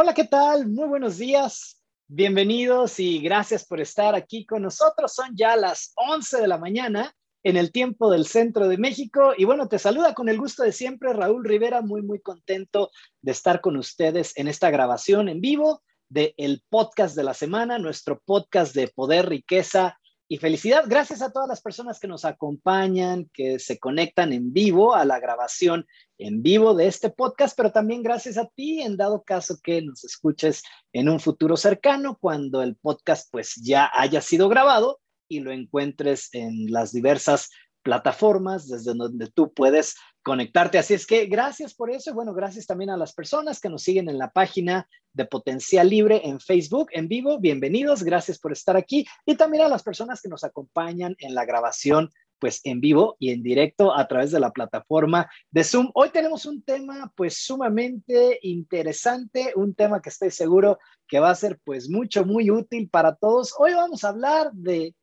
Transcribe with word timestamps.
Hola, 0.00 0.14
¿qué 0.14 0.22
tal? 0.22 0.68
Muy 0.68 0.86
buenos 0.86 1.18
días. 1.18 1.82
Bienvenidos 2.06 3.00
y 3.00 3.18
gracias 3.18 3.66
por 3.66 3.80
estar 3.80 4.14
aquí 4.14 4.46
con 4.46 4.62
nosotros. 4.62 5.12
Son 5.12 5.34
ya 5.34 5.56
las 5.56 5.92
11 5.96 6.40
de 6.40 6.46
la 6.46 6.56
mañana 6.56 7.12
en 7.42 7.56
el 7.56 7.72
tiempo 7.72 8.08
del 8.08 8.24
centro 8.24 8.68
de 8.68 8.78
México. 8.78 9.32
Y 9.36 9.44
bueno, 9.44 9.66
te 9.66 9.80
saluda 9.80 10.14
con 10.14 10.28
el 10.28 10.38
gusto 10.38 10.62
de 10.62 10.70
siempre 10.70 11.12
Raúl 11.14 11.44
Rivera, 11.44 11.82
muy, 11.82 12.02
muy 12.02 12.20
contento 12.20 12.92
de 13.22 13.32
estar 13.32 13.60
con 13.60 13.76
ustedes 13.76 14.34
en 14.36 14.46
esta 14.46 14.70
grabación 14.70 15.28
en 15.28 15.40
vivo 15.40 15.82
de 16.08 16.32
el 16.36 16.62
podcast 16.68 17.16
de 17.16 17.24
la 17.24 17.34
semana, 17.34 17.80
nuestro 17.80 18.22
podcast 18.24 18.76
de 18.76 18.86
poder, 18.86 19.28
riqueza 19.28 19.98
y 20.28 20.36
felicidad. 20.36 20.84
Gracias 20.86 21.22
a 21.22 21.32
todas 21.32 21.48
las 21.48 21.62
personas 21.62 21.98
que 21.98 22.06
nos 22.06 22.24
acompañan, 22.24 23.30
que 23.32 23.58
se 23.58 23.78
conectan 23.78 24.32
en 24.32 24.52
vivo 24.52 24.94
a 24.94 25.04
la 25.04 25.18
grabación 25.18 25.86
en 26.18 26.42
vivo 26.42 26.74
de 26.74 26.86
este 26.86 27.10
podcast, 27.10 27.56
pero 27.56 27.72
también 27.72 28.02
gracias 28.02 28.36
a 28.36 28.46
ti 28.46 28.82
en 28.82 28.96
dado 28.96 29.22
caso 29.22 29.58
que 29.62 29.80
nos 29.80 30.04
escuches 30.04 30.62
en 30.92 31.08
un 31.08 31.18
futuro 31.18 31.56
cercano 31.56 32.18
cuando 32.20 32.62
el 32.62 32.76
podcast 32.76 33.28
pues 33.30 33.54
ya 33.56 33.90
haya 33.94 34.20
sido 34.20 34.48
grabado 34.48 35.00
y 35.28 35.40
lo 35.40 35.52
encuentres 35.52 36.28
en 36.32 36.70
las 36.70 36.92
diversas 36.92 37.50
plataformas 37.88 38.68
desde 38.68 38.92
donde 38.92 39.28
tú 39.28 39.50
puedes 39.50 39.96
conectarte. 40.22 40.76
Así 40.76 40.92
es 40.92 41.06
que 41.06 41.24
gracias 41.24 41.72
por 41.72 41.90
eso 41.90 42.10
y 42.10 42.12
bueno, 42.12 42.34
gracias 42.34 42.66
también 42.66 42.90
a 42.90 42.98
las 42.98 43.14
personas 43.14 43.62
que 43.62 43.70
nos 43.70 43.82
siguen 43.82 44.10
en 44.10 44.18
la 44.18 44.30
página 44.30 44.86
de 45.14 45.24
Potencial 45.24 45.88
Libre 45.88 46.20
en 46.22 46.38
Facebook 46.38 46.90
en 46.92 47.08
vivo. 47.08 47.38
Bienvenidos, 47.38 48.02
gracias 48.02 48.38
por 48.38 48.52
estar 48.52 48.76
aquí 48.76 49.06
y 49.24 49.36
también 49.36 49.64
a 49.64 49.68
las 49.70 49.82
personas 49.82 50.20
que 50.20 50.28
nos 50.28 50.44
acompañan 50.44 51.16
en 51.18 51.34
la 51.34 51.46
grabación 51.46 52.10
pues 52.38 52.60
en 52.64 52.82
vivo 52.82 53.16
y 53.18 53.30
en 53.30 53.42
directo 53.42 53.96
a 53.96 54.06
través 54.06 54.32
de 54.32 54.40
la 54.40 54.50
plataforma 54.50 55.26
de 55.50 55.64
Zoom. 55.64 55.90
Hoy 55.94 56.10
tenemos 56.10 56.44
un 56.44 56.62
tema 56.62 57.10
pues 57.16 57.38
sumamente 57.42 58.38
interesante, 58.42 59.54
un 59.56 59.74
tema 59.74 60.02
que 60.02 60.10
estoy 60.10 60.30
seguro 60.30 60.78
que 61.06 61.20
va 61.20 61.30
a 61.30 61.34
ser 61.34 61.58
pues 61.64 61.88
mucho, 61.88 62.26
muy 62.26 62.50
útil 62.50 62.90
para 62.90 63.14
todos. 63.16 63.54
Hoy 63.58 63.72
vamos 63.72 64.04
a 64.04 64.10
hablar 64.10 64.52
de 64.52 64.94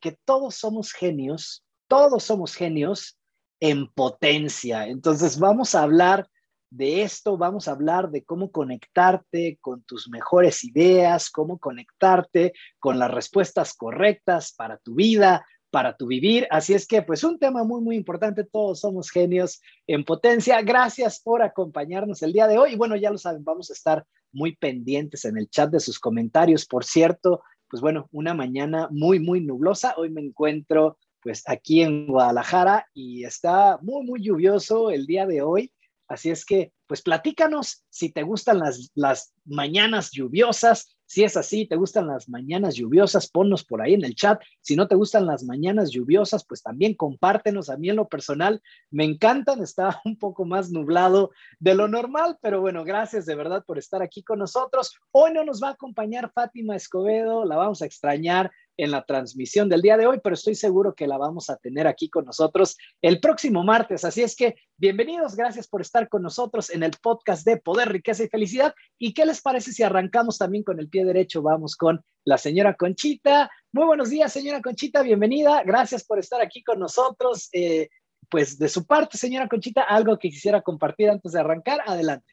que 0.00 0.16
todos 0.24 0.54
somos 0.54 0.92
genios, 0.92 1.62
todos 1.90 2.22
somos 2.22 2.54
genios 2.54 3.18
en 3.58 3.88
potencia. 3.88 4.86
Entonces 4.86 5.40
vamos 5.40 5.74
a 5.74 5.82
hablar 5.82 6.28
de 6.70 7.02
esto, 7.02 7.36
vamos 7.36 7.66
a 7.66 7.72
hablar 7.72 8.12
de 8.12 8.22
cómo 8.22 8.52
conectarte 8.52 9.58
con 9.60 9.82
tus 9.82 10.08
mejores 10.08 10.62
ideas, 10.62 11.30
cómo 11.30 11.58
conectarte 11.58 12.52
con 12.78 13.00
las 13.00 13.10
respuestas 13.10 13.74
correctas 13.74 14.54
para 14.56 14.78
tu 14.78 14.94
vida, 14.94 15.44
para 15.72 15.96
tu 15.96 16.06
vivir. 16.06 16.46
Así 16.50 16.74
es 16.74 16.86
que, 16.86 17.02
pues, 17.02 17.24
un 17.24 17.40
tema 17.40 17.64
muy, 17.64 17.80
muy 17.80 17.96
importante. 17.96 18.44
Todos 18.44 18.78
somos 18.78 19.10
genios 19.10 19.60
en 19.88 20.04
potencia. 20.04 20.62
Gracias 20.62 21.20
por 21.20 21.42
acompañarnos 21.42 22.22
el 22.22 22.32
día 22.32 22.46
de 22.46 22.56
hoy. 22.56 22.74
Y 22.74 22.76
bueno, 22.76 22.94
ya 22.94 23.10
lo 23.10 23.18
saben, 23.18 23.42
vamos 23.42 23.68
a 23.68 23.72
estar 23.72 24.06
muy 24.30 24.54
pendientes 24.54 25.24
en 25.24 25.36
el 25.36 25.50
chat 25.50 25.72
de 25.72 25.80
sus 25.80 25.98
comentarios. 25.98 26.66
Por 26.66 26.84
cierto, 26.84 27.42
pues 27.68 27.80
bueno, 27.80 28.08
una 28.12 28.32
mañana 28.32 28.86
muy, 28.92 29.18
muy 29.18 29.40
nublosa. 29.40 29.94
Hoy 29.96 30.10
me 30.10 30.20
encuentro 30.20 30.96
pues 31.22 31.42
aquí 31.46 31.82
en 31.82 32.06
Guadalajara 32.06 32.86
y 32.94 33.24
está 33.24 33.78
muy, 33.82 34.04
muy 34.04 34.22
lluvioso 34.22 34.90
el 34.90 35.06
día 35.06 35.26
de 35.26 35.42
hoy. 35.42 35.72
Así 36.08 36.30
es 36.30 36.44
que, 36.44 36.72
pues 36.86 37.02
platícanos 37.02 37.84
si 37.88 38.10
te 38.10 38.24
gustan 38.24 38.58
las, 38.58 38.90
las 38.94 39.32
mañanas 39.44 40.10
lluviosas, 40.10 40.96
si 41.10 41.24
es 41.24 41.36
así, 41.36 41.66
te 41.66 41.74
gustan 41.74 42.06
las 42.06 42.28
mañanas 42.28 42.76
lluviosas, 42.76 43.28
ponnos 43.28 43.64
por 43.64 43.82
ahí 43.82 43.94
en 43.94 44.04
el 44.04 44.14
chat. 44.14 44.40
Si 44.60 44.76
no 44.76 44.86
te 44.86 44.94
gustan 44.94 45.26
las 45.26 45.42
mañanas 45.42 45.90
lluviosas, 45.90 46.46
pues 46.46 46.62
también 46.62 46.94
compártenos. 46.94 47.68
A 47.68 47.76
mí 47.76 47.90
en 47.90 47.96
lo 47.96 48.08
personal 48.08 48.62
me 48.92 49.02
encantan, 49.02 49.60
está 49.60 50.00
un 50.04 50.16
poco 50.16 50.44
más 50.44 50.70
nublado 50.70 51.32
de 51.58 51.74
lo 51.74 51.88
normal, 51.88 52.38
pero 52.40 52.60
bueno, 52.60 52.84
gracias 52.84 53.26
de 53.26 53.34
verdad 53.34 53.64
por 53.66 53.76
estar 53.76 54.02
aquí 54.02 54.22
con 54.22 54.38
nosotros. 54.38 54.94
Hoy 55.10 55.32
no 55.32 55.44
nos 55.44 55.60
va 55.60 55.70
a 55.70 55.72
acompañar 55.72 56.30
Fátima 56.32 56.76
Escobedo, 56.76 57.44
la 57.44 57.56
vamos 57.56 57.82
a 57.82 57.86
extrañar 57.86 58.52
en 58.82 58.90
la 58.90 59.04
transmisión 59.04 59.68
del 59.68 59.82
día 59.82 59.96
de 59.96 60.06
hoy, 60.06 60.20
pero 60.22 60.34
estoy 60.34 60.54
seguro 60.54 60.94
que 60.94 61.06
la 61.06 61.18
vamos 61.18 61.50
a 61.50 61.56
tener 61.56 61.86
aquí 61.86 62.08
con 62.08 62.24
nosotros 62.24 62.76
el 63.02 63.20
próximo 63.20 63.62
martes. 63.62 64.04
Así 64.04 64.22
es 64.22 64.34
que 64.34 64.56
bienvenidos, 64.78 65.36
gracias 65.36 65.68
por 65.68 65.82
estar 65.82 66.08
con 66.08 66.22
nosotros 66.22 66.70
en 66.70 66.82
el 66.82 66.92
podcast 67.02 67.44
de 67.44 67.58
Poder, 67.58 67.90
Riqueza 67.90 68.24
y 68.24 68.28
Felicidad. 68.28 68.74
¿Y 68.98 69.12
qué 69.12 69.26
les 69.26 69.42
parece 69.42 69.72
si 69.72 69.82
arrancamos 69.82 70.38
también 70.38 70.64
con 70.64 70.80
el 70.80 70.88
pie 70.88 71.04
derecho? 71.04 71.42
Vamos 71.42 71.76
con 71.76 72.00
la 72.24 72.38
señora 72.38 72.74
Conchita. 72.74 73.50
Muy 73.72 73.84
buenos 73.84 74.08
días, 74.08 74.32
señora 74.32 74.62
Conchita, 74.62 75.02
bienvenida. 75.02 75.62
Gracias 75.64 76.02
por 76.02 76.18
estar 76.18 76.40
aquí 76.40 76.62
con 76.62 76.78
nosotros. 76.78 77.50
Eh, 77.52 77.88
pues 78.30 78.58
de 78.58 78.68
su 78.68 78.86
parte, 78.86 79.18
señora 79.18 79.48
Conchita, 79.48 79.82
algo 79.82 80.18
que 80.18 80.30
quisiera 80.30 80.62
compartir 80.62 81.10
antes 81.10 81.32
de 81.32 81.40
arrancar, 81.40 81.80
adelante. 81.84 82.32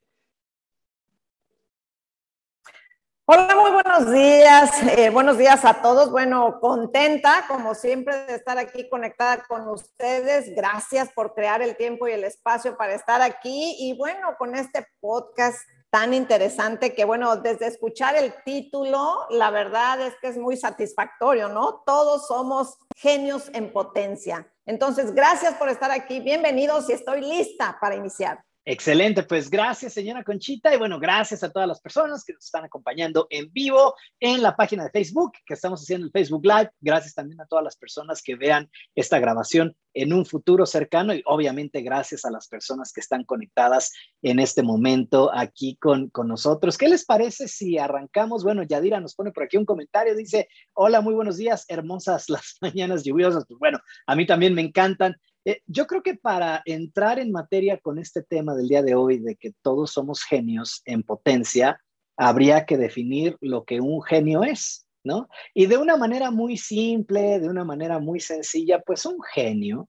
Hola, 3.29 3.57
muy 3.59 3.71
buenos 3.71 4.09
días. 4.09 4.71
Eh, 4.97 5.09
buenos 5.09 5.37
días 5.37 5.65
a 5.65 5.81
todos. 5.81 6.11
Bueno, 6.11 6.61
contenta, 6.61 7.43
como 7.49 7.75
siempre, 7.75 8.15
de 8.25 8.35
estar 8.35 8.57
aquí 8.57 8.87
conectada 8.87 9.43
con 9.49 9.67
ustedes. 9.67 10.55
Gracias 10.55 11.11
por 11.11 11.33
crear 11.33 11.61
el 11.61 11.75
tiempo 11.75 12.07
y 12.07 12.13
el 12.13 12.23
espacio 12.23 12.77
para 12.77 12.93
estar 12.93 13.21
aquí. 13.21 13.75
Y 13.79 13.97
bueno, 13.97 14.37
con 14.37 14.55
este 14.55 14.87
podcast 15.01 15.57
tan 15.89 16.13
interesante 16.13 16.95
que, 16.95 17.03
bueno, 17.03 17.35
desde 17.35 17.67
escuchar 17.67 18.15
el 18.15 18.33
título, 18.45 19.27
la 19.29 19.49
verdad 19.49 19.99
es 19.99 20.13
que 20.21 20.29
es 20.29 20.37
muy 20.37 20.55
satisfactorio, 20.55 21.49
¿no? 21.49 21.83
Todos 21.85 22.27
somos 22.27 22.77
genios 22.95 23.51
en 23.53 23.73
potencia. 23.73 24.49
Entonces, 24.65 25.13
gracias 25.13 25.55
por 25.55 25.67
estar 25.67 25.91
aquí. 25.91 26.21
Bienvenidos 26.21 26.89
y 26.89 26.93
estoy 26.93 27.19
lista 27.19 27.77
para 27.81 27.95
iniciar. 27.95 28.41
Excelente, 28.69 29.23
pues 29.23 29.49
gracias, 29.49 29.93
señora 29.93 30.25
Conchita. 30.25 30.75
Y 30.75 30.77
bueno, 30.77 30.99
gracias 30.99 31.41
a 31.41 31.49
todas 31.49 31.69
las 31.69 31.79
personas 31.79 32.25
que 32.25 32.33
nos 32.33 32.43
están 32.43 32.65
acompañando 32.65 33.25
en 33.29 33.49
vivo 33.53 33.95
en 34.19 34.41
la 34.41 34.57
página 34.57 34.83
de 34.83 34.89
Facebook, 34.89 35.31
que 35.45 35.53
estamos 35.53 35.81
haciendo 35.81 36.07
el 36.07 36.11
Facebook 36.11 36.45
Live. 36.45 36.71
Gracias 36.81 37.13
también 37.13 37.39
a 37.39 37.45
todas 37.45 37.63
las 37.63 37.77
personas 37.77 38.21
que 38.21 38.35
vean 38.35 38.69
esta 38.93 39.19
grabación 39.19 39.73
en 39.93 40.11
un 40.11 40.25
futuro 40.25 40.65
cercano 40.65 41.13
y 41.13 41.23
obviamente 41.25 41.81
gracias 41.81 42.25
a 42.25 42.29
las 42.29 42.49
personas 42.49 42.91
que 42.91 42.99
están 42.99 43.23
conectadas 43.23 43.93
en 44.21 44.37
este 44.37 44.63
momento 44.63 45.31
aquí 45.33 45.77
con, 45.77 46.09
con 46.09 46.27
nosotros. 46.27 46.77
¿Qué 46.77 46.89
les 46.89 47.05
parece 47.05 47.47
si 47.47 47.77
arrancamos? 47.77 48.43
Bueno, 48.43 48.63
Yadira 48.63 48.99
nos 48.99 49.15
pone 49.15 49.31
por 49.31 49.43
aquí 49.43 49.55
un 49.55 49.65
comentario, 49.65 50.13
dice, 50.13 50.49
hola, 50.73 50.99
muy 50.99 51.13
buenos 51.13 51.37
días, 51.37 51.63
hermosas 51.69 52.29
las 52.29 52.57
mañanas 52.61 53.05
lluviosas. 53.05 53.45
Pues 53.47 53.59
bueno, 53.59 53.79
a 54.05 54.15
mí 54.17 54.25
también 54.27 54.53
me 54.53 54.61
encantan. 54.61 55.15
Eh, 55.47 55.61
yo 55.65 55.87
creo 55.87 56.03
que 56.03 56.15
para 56.15 56.61
entrar 56.65 57.19
en 57.19 57.31
materia 57.31 57.77
con 57.77 57.99
este 57.99 58.21
tema 58.21 58.53
del 58.53 58.67
día 58.67 58.83
de 58.83 58.95
hoy, 58.95 59.19
de 59.19 59.37
que 59.37 59.53
todos 59.61 59.93
somos 59.93 60.21
genios 60.25 60.81
en 60.83 61.03
potencia, 61.03 61.79
habría 62.17 62.65
que 62.65 62.75
definir 62.75 63.37
lo 63.39 63.63
que 63.63 63.79
un 63.79 64.03
genio 64.03 64.43
es, 64.43 64.85
¿no? 65.05 65.29
Y 65.53 65.67
de 65.67 65.77
una 65.77 65.95
manera 65.95 66.31
muy 66.31 66.57
simple, 66.57 67.39
de 67.39 67.47
una 67.47 67.63
manera 67.63 67.97
muy 67.97 68.19
sencilla, 68.19 68.81
pues 68.81 69.05
un 69.05 69.19
genio 69.33 69.87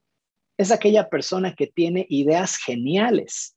es 0.56 0.70
aquella 0.70 1.08
persona 1.08 1.52
que 1.56 1.66
tiene 1.66 2.06
ideas 2.08 2.56
geniales. 2.56 3.56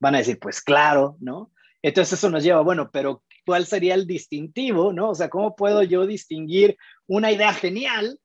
Van 0.00 0.14
a 0.14 0.18
decir, 0.18 0.38
pues 0.38 0.62
claro, 0.62 1.16
¿no? 1.18 1.50
Entonces 1.82 2.20
eso 2.20 2.30
nos 2.30 2.44
lleva, 2.44 2.60
bueno, 2.60 2.88
pero 2.92 3.24
¿cuál 3.44 3.66
sería 3.66 3.94
el 3.94 4.06
distintivo, 4.06 4.92
¿no? 4.92 5.10
O 5.10 5.14
sea, 5.16 5.28
¿cómo 5.28 5.56
puedo 5.56 5.82
yo 5.82 6.06
distinguir 6.06 6.76
una 7.08 7.32
idea 7.32 7.52
genial 7.52 8.20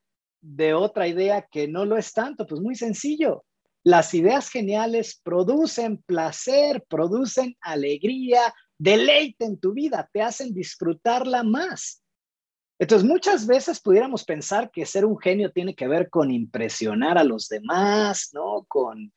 de 0.45 0.73
otra 0.73 1.07
idea 1.07 1.41
que 1.41 1.67
no 1.67 1.85
lo 1.85 1.97
es 1.97 2.13
tanto? 2.13 2.45
Pues 2.45 2.61
muy 2.61 2.75
sencillo. 2.75 3.44
Las 3.83 4.13
ideas 4.13 4.50
geniales 4.50 5.19
producen 5.23 5.97
placer, 5.97 6.83
producen 6.88 7.56
alegría, 7.61 8.53
deleite 8.78 9.45
en 9.45 9.59
tu 9.59 9.73
vida, 9.73 10.09
te 10.11 10.22
hacen 10.22 10.53
disfrutarla 10.53 11.44
más. 11.44 12.03
Entonces, 12.78 13.07
muchas 13.07 13.47
veces 13.47 13.79
pudiéramos 13.79 14.25
pensar 14.25 14.69
que 14.69 14.85
ser 14.85 15.06
un 15.06 15.17
genio 15.17 15.51
tiene 15.51 15.75
que 15.75 15.88
ver 15.88 16.09
con 16.09 16.29
impresionar 16.29 17.17
a 17.17 17.23
los 17.23 17.47
demás, 17.47 18.31
¿no? 18.33 18.66
Con 18.67 19.13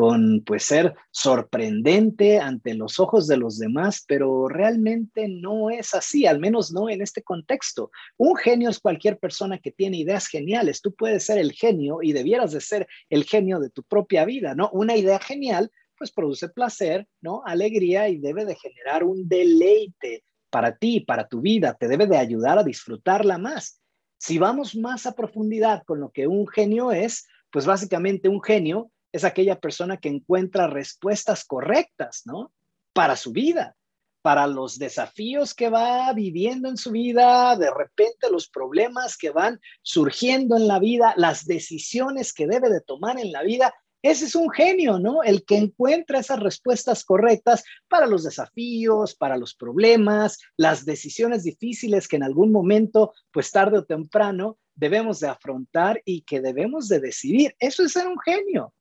con 0.00 0.42
pues 0.46 0.64
ser 0.64 0.94
sorprendente 1.10 2.38
ante 2.38 2.72
los 2.72 2.98
ojos 2.98 3.26
de 3.26 3.36
los 3.36 3.58
demás, 3.58 4.02
pero 4.08 4.48
realmente 4.48 5.28
no 5.28 5.68
es 5.68 5.92
así, 5.92 6.24
al 6.24 6.40
menos 6.40 6.72
no 6.72 6.88
en 6.88 7.02
este 7.02 7.22
contexto. 7.22 7.90
Un 8.16 8.34
genio 8.34 8.70
es 8.70 8.80
cualquier 8.80 9.18
persona 9.18 9.58
que 9.58 9.72
tiene 9.72 9.98
ideas 9.98 10.26
geniales. 10.26 10.80
Tú 10.80 10.94
puedes 10.94 11.24
ser 11.24 11.36
el 11.36 11.52
genio 11.52 11.98
y 12.00 12.14
debieras 12.14 12.52
de 12.52 12.62
ser 12.62 12.88
el 13.10 13.24
genio 13.24 13.60
de 13.60 13.68
tu 13.68 13.82
propia 13.82 14.24
vida, 14.24 14.54
¿no? 14.54 14.70
Una 14.72 14.96
idea 14.96 15.18
genial 15.18 15.70
pues 15.98 16.10
produce 16.10 16.48
placer, 16.48 17.06
¿no? 17.20 17.42
Alegría 17.44 18.08
y 18.08 18.16
debe 18.16 18.46
de 18.46 18.54
generar 18.54 19.04
un 19.04 19.28
deleite 19.28 20.24
para 20.48 20.78
ti, 20.78 21.00
para 21.00 21.28
tu 21.28 21.42
vida, 21.42 21.74
te 21.74 21.88
debe 21.88 22.06
de 22.06 22.16
ayudar 22.16 22.58
a 22.58 22.64
disfrutarla 22.64 23.36
más. 23.36 23.82
Si 24.16 24.38
vamos 24.38 24.74
más 24.74 25.04
a 25.04 25.12
profundidad 25.12 25.82
con 25.84 26.00
lo 26.00 26.10
que 26.10 26.26
un 26.26 26.48
genio 26.48 26.90
es, 26.90 27.28
pues 27.50 27.66
básicamente 27.66 28.30
un 28.30 28.42
genio 28.42 28.90
es 29.12 29.24
aquella 29.24 29.58
persona 29.58 29.96
que 29.96 30.08
encuentra 30.08 30.66
respuestas 30.66 31.44
correctas, 31.44 32.22
¿no? 32.24 32.52
Para 32.92 33.16
su 33.16 33.32
vida, 33.32 33.76
para 34.22 34.46
los 34.46 34.78
desafíos 34.78 35.54
que 35.54 35.70
va 35.70 36.12
viviendo 36.12 36.68
en 36.68 36.76
su 36.76 36.90
vida, 36.90 37.56
de 37.56 37.70
repente 37.70 38.30
los 38.30 38.48
problemas 38.48 39.16
que 39.16 39.30
van 39.30 39.60
surgiendo 39.82 40.56
en 40.56 40.68
la 40.68 40.78
vida, 40.78 41.14
las 41.16 41.46
decisiones 41.46 42.32
que 42.32 42.46
debe 42.46 42.68
de 42.68 42.80
tomar 42.80 43.18
en 43.18 43.32
la 43.32 43.42
vida. 43.42 43.72
Ese 44.02 44.26
es 44.26 44.34
un 44.34 44.50
genio, 44.50 44.98
¿no? 44.98 45.22
El 45.22 45.44
que 45.44 45.56
encuentra 45.56 46.20
esas 46.20 46.40
respuestas 46.40 47.04
correctas 47.04 47.64
para 47.88 48.06
los 48.06 48.24
desafíos, 48.24 49.14
para 49.14 49.36
los 49.36 49.54
problemas, 49.54 50.38
las 50.56 50.86
decisiones 50.86 51.44
difíciles 51.44 52.08
que 52.08 52.16
en 52.16 52.22
algún 52.22 52.50
momento, 52.50 53.12
pues 53.30 53.50
tarde 53.50 53.78
o 53.78 53.84
temprano, 53.84 54.58
debemos 54.74 55.20
de 55.20 55.28
afrontar 55.28 56.00
y 56.06 56.22
que 56.22 56.40
debemos 56.40 56.88
de 56.88 57.00
decidir. 57.00 57.54
Eso 57.58 57.84
es 57.84 57.92
ser 57.92 58.08
un 58.08 58.18
genio. 58.18 58.72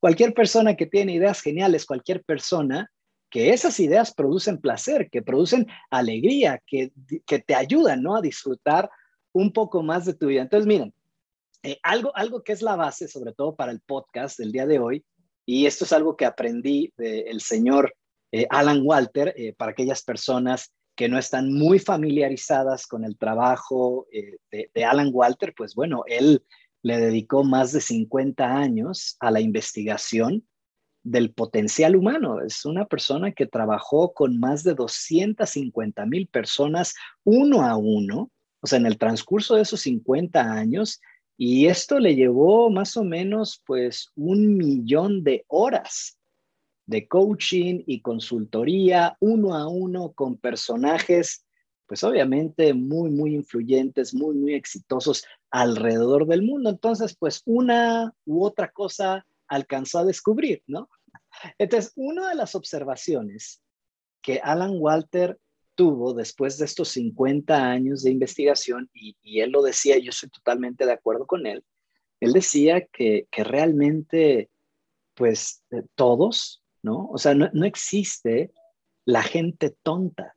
Cualquier 0.00 0.34
persona 0.34 0.74
que 0.74 0.86
tiene 0.86 1.14
ideas 1.14 1.40
geniales, 1.40 1.86
cualquier 1.86 2.22
persona 2.22 2.90
que 3.30 3.50
esas 3.50 3.80
ideas 3.80 4.14
producen 4.14 4.60
placer, 4.60 5.10
que 5.10 5.22
producen 5.22 5.66
alegría, 5.90 6.62
que, 6.66 6.92
que 7.26 7.38
te 7.38 7.54
ayudan, 7.54 8.02
¿no? 8.02 8.16
A 8.16 8.20
disfrutar 8.20 8.88
un 9.32 9.52
poco 9.52 9.82
más 9.82 10.04
de 10.04 10.14
tu 10.14 10.28
vida. 10.28 10.42
Entonces, 10.42 10.66
miren, 10.66 10.94
eh, 11.62 11.78
algo, 11.82 12.14
algo 12.16 12.42
que 12.42 12.52
es 12.52 12.62
la 12.62 12.76
base, 12.76 13.08
sobre 13.08 13.32
todo 13.32 13.56
para 13.56 13.72
el 13.72 13.80
podcast 13.80 14.38
del 14.38 14.52
día 14.52 14.66
de 14.66 14.78
hoy, 14.78 15.04
y 15.44 15.66
esto 15.66 15.84
es 15.84 15.92
algo 15.92 16.16
que 16.16 16.24
aprendí 16.24 16.92
del 16.96 17.40
señor 17.40 17.94
eh, 18.32 18.46
Alan 18.50 18.82
Walter, 18.84 19.34
eh, 19.36 19.52
para 19.52 19.72
aquellas 19.72 20.02
personas 20.02 20.72
que 20.94 21.08
no 21.08 21.18
están 21.18 21.52
muy 21.52 21.78
familiarizadas 21.78 22.86
con 22.86 23.04
el 23.04 23.18
trabajo 23.18 24.06
de, 24.50 24.70
de, 24.72 24.84
Alan 24.84 25.10
Walter, 25.12 25.52
pues 25.56 25.74
bueno, 25.74 26.04
él 26.06 26.42
le 26.86 26.98
dedicó 26.98 27.42
más 27.42 27.72
de 27.72 27.80
50 27.80 28.46
años 28.46 29.16
a 29.18 29.32
la 29.32 29.40
investigación 29.40 30.46
del 31.02 31.32
potencial 31.32 31.96
humano. 31.96 32.40
Es 32.42 32.64
una 32.64 32.84
persona 32.84 33.32
que 33.32 33.46
trabajó 33.46 34.14
con 34.14 34.38
más 34.38 34.62
de 34.62 34.74
250 34.74 36.06
mil 36.06 36.28
personas 36.28 36.94
uno 37.24 37.62
a 37.62 37.76
uno. 37.76 38.30
O 38.60 38.68
sea, 38.68 38.78
en 38.78 38.86
el 38.86 38.98
transcurso 38.98 39.56
de 39.56 39.62
esos 39.62 39.80
50 39.80 40.40
años, 40.40 41.00
y 41.36 41.66
esto 41.66 41.98
le 41.98 42.14
llevó 42.14 42.70
más 42.70 42.96
o 42.96 43.02
menos 43.02 43.60
pues 43.66 44.12
un 44.14 44.56
millón 44.56 45.24
de 45.24 45.44
horas 45.48 46.16
de 46.86 47.08
coaching 47.08 47.82
y 47.84 48.00
consultoría 48.00 49.16
uno 49.18 49.56
a 49.56 49.66
uno 49.66 50.12
con 50.12 50.36
personajes 50.36 51.45
pues 51.86 52.02
obviamente 52.04 52.74
muy, 52.74 53.10
muy 53.10 53.34
influyentes, 53.34 54.14
muy, 54.14 54.34
muy 54.34 54.54
exitosos 54.54 55.24
alrededor 55.50 56.26
del 56.26 56.42
mundo. 56.42 56.70
Entonces, 56.70 57.16
pues 57.16 57.42
una 57.44 58.12
u 58.24 58.44
otra 58.44 58.70
cosa 58.70 59.26
alcanzó 59.48 60.00
a 60.00 60.04
descubrir, 60.04 60.62
¿no? 60.66 60.88
Entonces, 61.58 61.92
una 61.96 62.28
de 62.28 62.34
las 62.34 62.54
observaciones 62.54 63.62
que 64.22 64.40
Alan 64.42 64.74
Walter 64.78 65.38
tuvo 65.76 66.14
después 66.14 66.58
de 66.58 66.64
estos 66.64 66.88
50 66.88 67.54
años 67.54 68.02
de 68.02 68.10
investigación, 68.10 68.90
y, 68.92 69.40
él 69.40 69.50
lo 69.50 69.62
decía, 69.62 69.98
yo 69.98 70.10
estoy 70.10 70.30
totalmente 70.30 70.86
de 70.86 70.92
acuerdo 70.92 71.26
con 71.26 71.46
él, 71.46 71.64
él 72.20 72.32
decía 72.32 72.84
que, 72.86 73.28
realmente, 73.30 74.50
pues 75.14 75.62
eh, 75.70 75.82
todos, 75.94 76.64
¿no? 76.82 77.08
O 77.10 77.18
sea, 77.18 77.34
no, 77.34 77.64
existe 77.64 78.52
la 79.04 79.22
gente 79.22 79.76
tonta. 79.82 80.35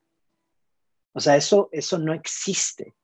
O 1.19 1.21
sea, 1.21 1.35
eso, 1.35 1.67
eso 1.73 1.99
no 1.99 2.13
existe. 2.13 2.95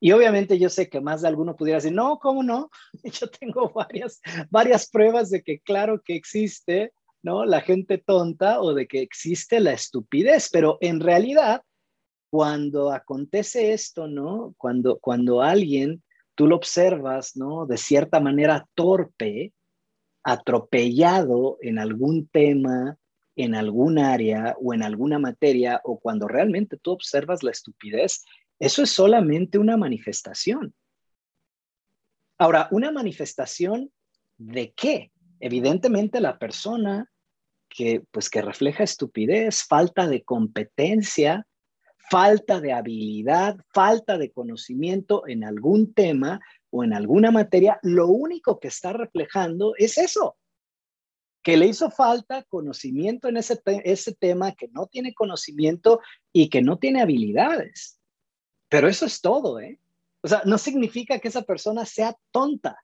Y 0.00 0.10
obviamente 0.10 0.58
yo 0.58 0.68
sé 0.68 0.88
que 0.88 1.00
más 1.00 1.22
de 1.22 1.28
alguno 1.28 1.54
pudiera 1.54 1.76
decir, 1.76 1.92
no, 1.92 2.18
¿cómo 2.18 2.42
no? 2.42 2.70
Yo 3.04 3.30
tengo 3.30 3.70
varias, 3.72 4.20
varias 4.50 4.90
pruebas 4.90 5.30
de 5.30 5.40
que 5.44 5.60
claro 5.60 6.02
que 6.04 6.16
existe, 6.16 6.92
¿no? 7.22 7.44
La 7.44 7.60
gente 7.60 7.98
tonta 7.98 8.60
o 8.60 8.74
de 8.74 8.88
que 8.88 9.00
existe 9.00 9.60
la 9.60 9.70
estupidez, 9.70 10.48
pero 10.50 10.76
en 10.80 10.98
realidad, 10.98 11.62
cuando 12.32 12.90
acontece 12.90 13.74
esto, 13.74 14.08
¿no? 14.08 14.52
Cuando, 14.58 14.98
cuando 14.98 15.40
alguien, 15.40 16.02
tú 16.34 16.48
lo 16.48 16.56
observas, 16.56 17.36
¿no? 17.36 17.64
De 17.64 17.76
cierta 17.76 18.18
manera 18.18 18.66
torpe, 18.74 19.52
atropellado 20.24 21.58
en 21.60 21.78
algún 21.78 22.26
tema, 22.26 22.96
en 23.42 23.54
algún 23.54 23.98
área 23.98 24.56
o 24.60 24.74
en 24.74 24.82
alguna 24.82 25.18
materia, 25.18 25.80
o 25.84 25.98
cuando 25.98 26.28
realmente 26.28 26.76
tú 26.76 26.92
observas 26.92 27.42
la 27.42 27.50
estupidez, 27.50 28.24
eso 28.58 28.82
es 28.82 28.90
solamente 28.90 29.58
una 29.58 29.76
manifestación. 29.76 30.74
Ahora, 32.38 32.68
una 32.70 32.90
manifestación 32.90 33.90
de 34.38 34.72
qué? 34.72 35.10
evidentemente 35.40 36.20
la 36.20 36.38
persona 36.38 37.10
que 37.68 38.04
pues 38.10 38.28
que 38.28 38.42
refleja 38.42 38.84
estupidez, 38.84 39.64
falta 39.64 40.06
de 40.06 40.22
competencia, 40.22 41.46
falta 42.10 42.60
de 42.60 42.72
habilidad, 42.72 43.56
falta 43.72 44.18
de 44.18 44.30
conocimiento 44.30 45.26
en 45.26 45.44
algún 45.44 45.94
tema 45.94 46.40
o 46.70 46.84
en 46.84 46.92
alguna 46.92 47.30
materia, 47.30 47.78
lo 47.82 48.08
único 48.08 48.60
que 48.60 48.68
está 48.68 48.92
reflejando 48.92 49.74
es 49.76 49.98
eso, 49.98 50.36
que 51.42 51.56
le 51.56 51.66
hizo 51.66 51.90
falta 51.90 52.42
conocimiento 52.44 53.28
en 53.28 53.36
ese, 53.36 53.60
ese 53.84 54.14
tema, 54.14 54.52
que 54.52 54.68
no 54.68 54.86
tiene 54.86 55.14
conocimiento 55.14 56.00
y 56.32 56.50
que 56.50 56.62
no 56.62 56.78
tiene 56.78 57.00
habilidades. 57.00 57.98
Pero 58.68 58.88
eso 58.88 59.06
es 59.06 59.20
todo, 59.20 59.58
¿eh? 59.60 59.80
O 60.22 60.28
sea, 60.28 60.42
no 60.44 60.58
significa 60.58 61.18
que 61.18 61.28
esa 61.28 61.42
persona 61.42 61.86
sea 61.86 62.14
tonta. 62.30 62.76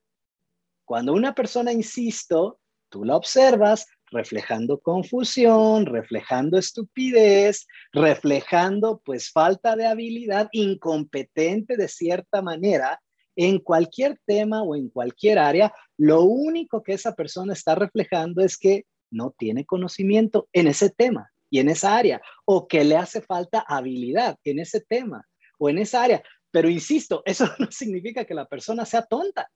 Cuando 0.85 1.13
una 1.13 1.35
persona, 1.35 1.73
insisto, 1.73 2.59
tú 2.89 3.05
la 3.05 3.17
observas 3.17 3.87
reflejando 4.11 4.81
confusión, 4.81 5.85
reflejando 5.85 6.59
estupidez, 6.59 7.67
reflejando 7.93 9.03
pues 9.05 9.31
falta 9.31 9.77
de 9.77 9.87
habilidad, 9.87 10.49
incompetente 10.53 11.77
de 11.77 11.89
cierta 11.89 12.41
manera 12.41 13.03
en 13.37 13.59
cualquier 13.59 14.19
tema 14.27 14.63
o 14.63 14.75
en 14.75 14.89
cualquier 14.89 15.39
área, 15.39 15.73
lo 15.99 16.23
único 16.23 16.83
que 16.83 16.95
esa 16.95 17.15
persona 17.15 17.53
está 17.53 17.75
reflejando 17.75 18.43
es 18.43 18.57
que 18.57 18.87
no 19.11 19.35
tiene 19.39 19.65
conocimiento 19.65 20.49
en 20.53 20.67
ese 20.67 20.91
tema 20.91 21.31
y 21.51 21.61
en 21.61 21.69
esa 21.69 21.97
área, 21.97 22.21
o 22.45 22.67
que 22.67 22.83
le 22.83 22.97
hace 22.97 23.21
falta 23.21 23.65
habilidad 23.69 24.37
en 24.43 24.59
ese 24.59 24.81
tema 24.81 25.25
o 25.59 25.69
en 25.69 25.79
esa 25.79 26.03
área. 26.03 26.23
Pero 26.51 26.69
insisto, 26.69 27.23
eso 27.27 27.49
no 27.59 27.71
significa 27.71 28.25
que 28.25 28.35
la 28.35 28.47
persona 28.47 28.85
sea 28.85 29.03
tonta. 29.03 29.49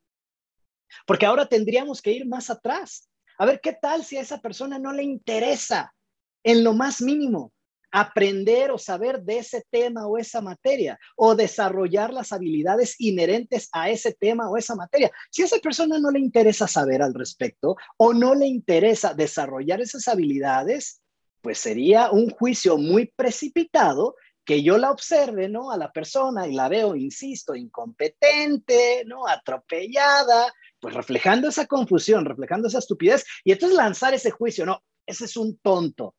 Porque 1.06 1.26
ahora 1.26 1.46
tendríamos 1.46 2.02
que 2.02 2.12
ir 2.12 2.26
más 2.26 2.50
atrás. 2.50 3.08
A 3.38 3.46
ver, 3.46 3.60
¿qué 3.60 3.72
tal 3.72 4.04
si 4.04 4.16
a 4.16 4.20
esa 4.20 4.40
persona 4.40 4.78
no 4.78 4.92
le 4.92 5.02
interesa 5.02 5.94
en 6.42 6.62
lo 6.62 6.74
más 6.74 7.00
mínimo 7.00 7.52
aprender 7.90 8.70
o 8.70 8.78
saber 8.78 9.22
de 9.22 9.38
ese 9.38 9.64
tema 9.70 10.06
o 10.06 10.18
esa 10.18 10.40
materia 10.40 10.98
o 11.16 11.34
desarrollar 11.34 12.12
las 12.12 12.32
habilidades 12.32 12.96
inherentes 12.98 13.68
a 13.72 13.90
ese 13.90 14.12
tema 14.12 14.50
o 14.50 14.56
esa 14.56 14.74
materia? 14.74 15.10
Si 15.30 15.42
a 15.42 15.46
esa 15.46 15.58
persona 15.58 15.98
no 15.98 16.10
le 16.10 16.20
interesa 16.20 16.68
saber 16.68 17.02
al 17.02 17.14
respecto 17.14 17.76
o 17.96 18.12
no 18.12 18.34
le 18.34 18.46
interesa 18.46 19.14
desarrollar 19.14 19.80
esas 19.80 20.08
habilidades, 20.08 21.00
pues 21.40 21.58
sería 21.58 22.10
un 22.10 22.30
juicio 22.30 22.76
muy 22.76 23.06
precipitado 23.06 24.14
que 24.44 24.62
yo 24.62 24.78
la 24.78 24.90
observe, 24.90 25.48
¿no? 25.48 25.70
A 25.70 25.76
la 25.76 25.92
persona 25.92 26.46
y 26.46 26.54
la 26.54 26.68
veo, 26.68 26.96
insisto, 26.96 27.54
incompetente, 27.54 29.04
¿no? 29.06 29.26
Atropellada, 29.26 30.52
pues 30.80 30.94
reflejando 30.94 31.48
esa 31.48 31.66
confusión, 31.66 32.24
reflejando 32.24 32.68
esa 32.68 32.78
estupidez, 32.78 33.24
y 33.44 33.52
entonces 33.52 33.76
lanzar 33.76 34.14
ese 34.14 34.30
juicio, 34.30 34.66
no, 34.66 34.82
ese 35.06 35.26
es 35.26 35.36
un 35.36 35.58
tonto. 35.58 36.14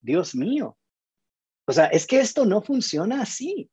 Dios 0.00 0.34
mío. 0.34 0.76
O 1.66 1.72
sea, 1.72 1.86
es 1.86 2.06
que 2.06 2.20
esto 2.20 2.44
no 2.44 2.62
funciona 2.62 3.22
así. 3.22 3.70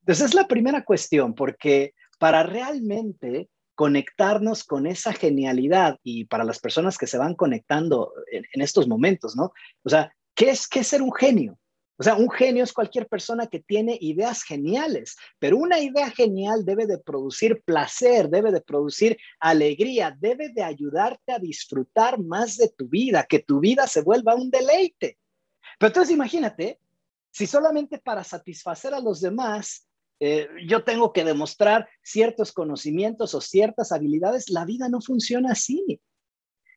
Entonces 0.00 0.26
es 0.26 0.34
la 0.34 0.48
primera 0.48 0.84
cuestión, 0.84 1.34
porque 1.34 1.94
para 2.18 2.42
realmente 2.42 3.48
conectarnos 3.74 4.64
con 4.64 4.86
esa 4.86 5.12
genialidad 5.12 5.98
y 6.02 6.26
para 6.26 6.44
las 6.44 6.58
personas 6.58 6.98
que 6.98 7.06
se 7.06 7.16
van 7.16 7.34
conectando 7.34 8.12
en, 8.30 8.60
estos 8.60 8.86
momentos, 8.86 9.36
¿no? 9.36 9.52
O 9.82 9.88
sea, 9.88 10.14
¿qué 10.34 10.50
es, 10.50 10.68
qué 10.68 10.84
ser 10.84 11.00
un 11.00 11.14
genio? 11.14 11.58
O 11.96 12.02
sea, 12.02 12.14
un 12.14 12.30
genio 12.30 12.64
es 12.64 12.72
cualquier 12.72 13.06
persona 13.08 13.46
que 13.46 13.60
tiene 13.60 13.96
ideas 14.00 14.42
geniales, 14.42 15.16
pero 15.38 15.56
una 15.56 15.80
idea 15.80 16.10
genial 16.10 16.64
debe 16.64 16.86
de 16.86 16.98
producir 16.98 17.62
placer, 17.62 18.28
debe 18.28 18.52
de 18.52 18.62
producir 18.62 19.18
alegría, 19.38 20.16
debe 20.18 20.50
de 20.50 20.62
ayudarte 20.62 21.32
a 21.32 21.38
disfrutar 21.38 22.18
más 22.18 22.56
de 22.56 22.68
tu 22.68 22.88
vida, 22.88 23.24
que 23.28 23.40
tu 23.40 23.60
vida 23.60 23.86
se 23.86 24.02
vuelva 24.02 24.34
un 24.34 24.50
deleite. 24.50 25.18
Pero 25.78 25.88
entonces 25.88 26.14
imagínate, 26.14 26.78
si 27.30 27.46
solamente 27.46 27.98
para 27.98 28.24
satisfacer 28.24 28.94
a 28.94 29.00
los 29.00 29.20
demás 29.20 29.88
eh, 30.20 30.48
yo 30.66 30.84
tengo 30.84 31.12
que 31.12 31.24
demostrar 31.24 31.88
ciertos 32.02 32.52
conocimientos 32.52 33.34
o 33.34 33.40
ciertas 33.40 33.90
habilidades, 33.90 34.50
la 34.50 34.66
vida 34.66 34.88
no 34.88 35.00
funciona 35.00 35.52
así. 35.52 36.00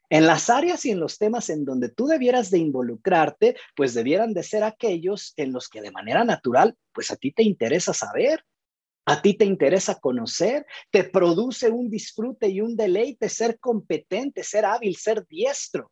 En 0.09 0.27
las 0.27 0.49
áreas 0.49 0.85
y 0.85 0.91
en 0.91 0.99
los 0.99 1.17
temas 1.17 1.49
en 1.49 1.65
donde 1.65 1.89
tú 1.89 2.07
debieras 2.07 2.51
de 2.51 2.59
involucrarte, 2.59 3.57
pues 3.75 3.93
debieran 3.93 4.33
de 4.33 4.43
ser 4.43 4.63
aquellos 4.63 5.33
en 5.35 5.51
los 5.51 5.67
que 5.67 5.81
de 5.81 5.91
manera 5.91 6.23
natural, 6.23 6.77
pues 6.93 7.11
a 7.11 7.15
ti 7.15 7.31
te 7.31 7.43
interesa 7.43 7.93
saber, 7.93 8.45
a 9.05 9.21
ti 9.21 9.33
te 9.33 9.43
interesa 9.43 9.99
conocer, 9.99 10.65
te 10.91 11.03
produce 11.03 11.69
un 11.69 11.89
disfrute 11.89 12.47
y 12.47 12.61
un 12.61 12.77
deleite 12.77 13.27
ser 13.27 13.59
competente, 13.59 14.43
ser 14.43 14.65
hábil, 14.65 14.95
ser 14.95 15.25
diestro 15.27 15.91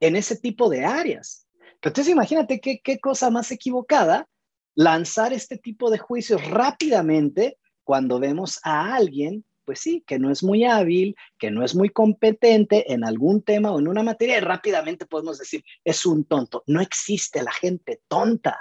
en 0.00 0.16
ese 0.16 0.36
tipo 0.36 0.68
de 0.68 0.84
áreas. 0.84 1.47
Entonces 1.82 2.12
imagínate 2.12 2.60
qué, 2.60 2.80
qué 2.82 2.98
cosa 2.98 3.30
más 3.30 3.50
equivocada 3.50 4.28
lanzar 4.74 5.32
este 5.32 5.58
tipo 5.58 5.90
de 5.90 5.98
juicios 5.98 6.44
rápidamente 6.50 7.58
cuando 7.84 8.18
vemos 8.18 8.60
a 8.62 8.94
alguien 8.94 9.44
pues 9.68 9.80
sí, 9.80 10.02
que 10.06 10.18
no 10.18 10.30
es 10.30 10.42
muy 10.42 10.64
hábil, 10.64 11.14
que 11.38 11.50
no 11.50 11.62
es 11.62 11.74
muy 11.74 11.90
competente 11.90 12.90
en 12.90 13.04
algún 13.04 13.42
tema 13.42 13.70
o 13.70 13.78
en 13.78 13.86
una 13.86 14.02
materia, 14.02 14.38
y 14.38 14.40
rápidamente 14.40 15.04
podemos 15.04 15.38
decir, 15.38 15.62
es 15.84 16.06
un 16.06 16.24
tonto. 16.24 16.64
No 16.66 16.80
existe 16.80 17.42
la 17.42 17.52
gente 17.52 18.00
tonta, 18.08 18.58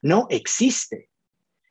no 0.00 0.28
existe. 0.30 1.10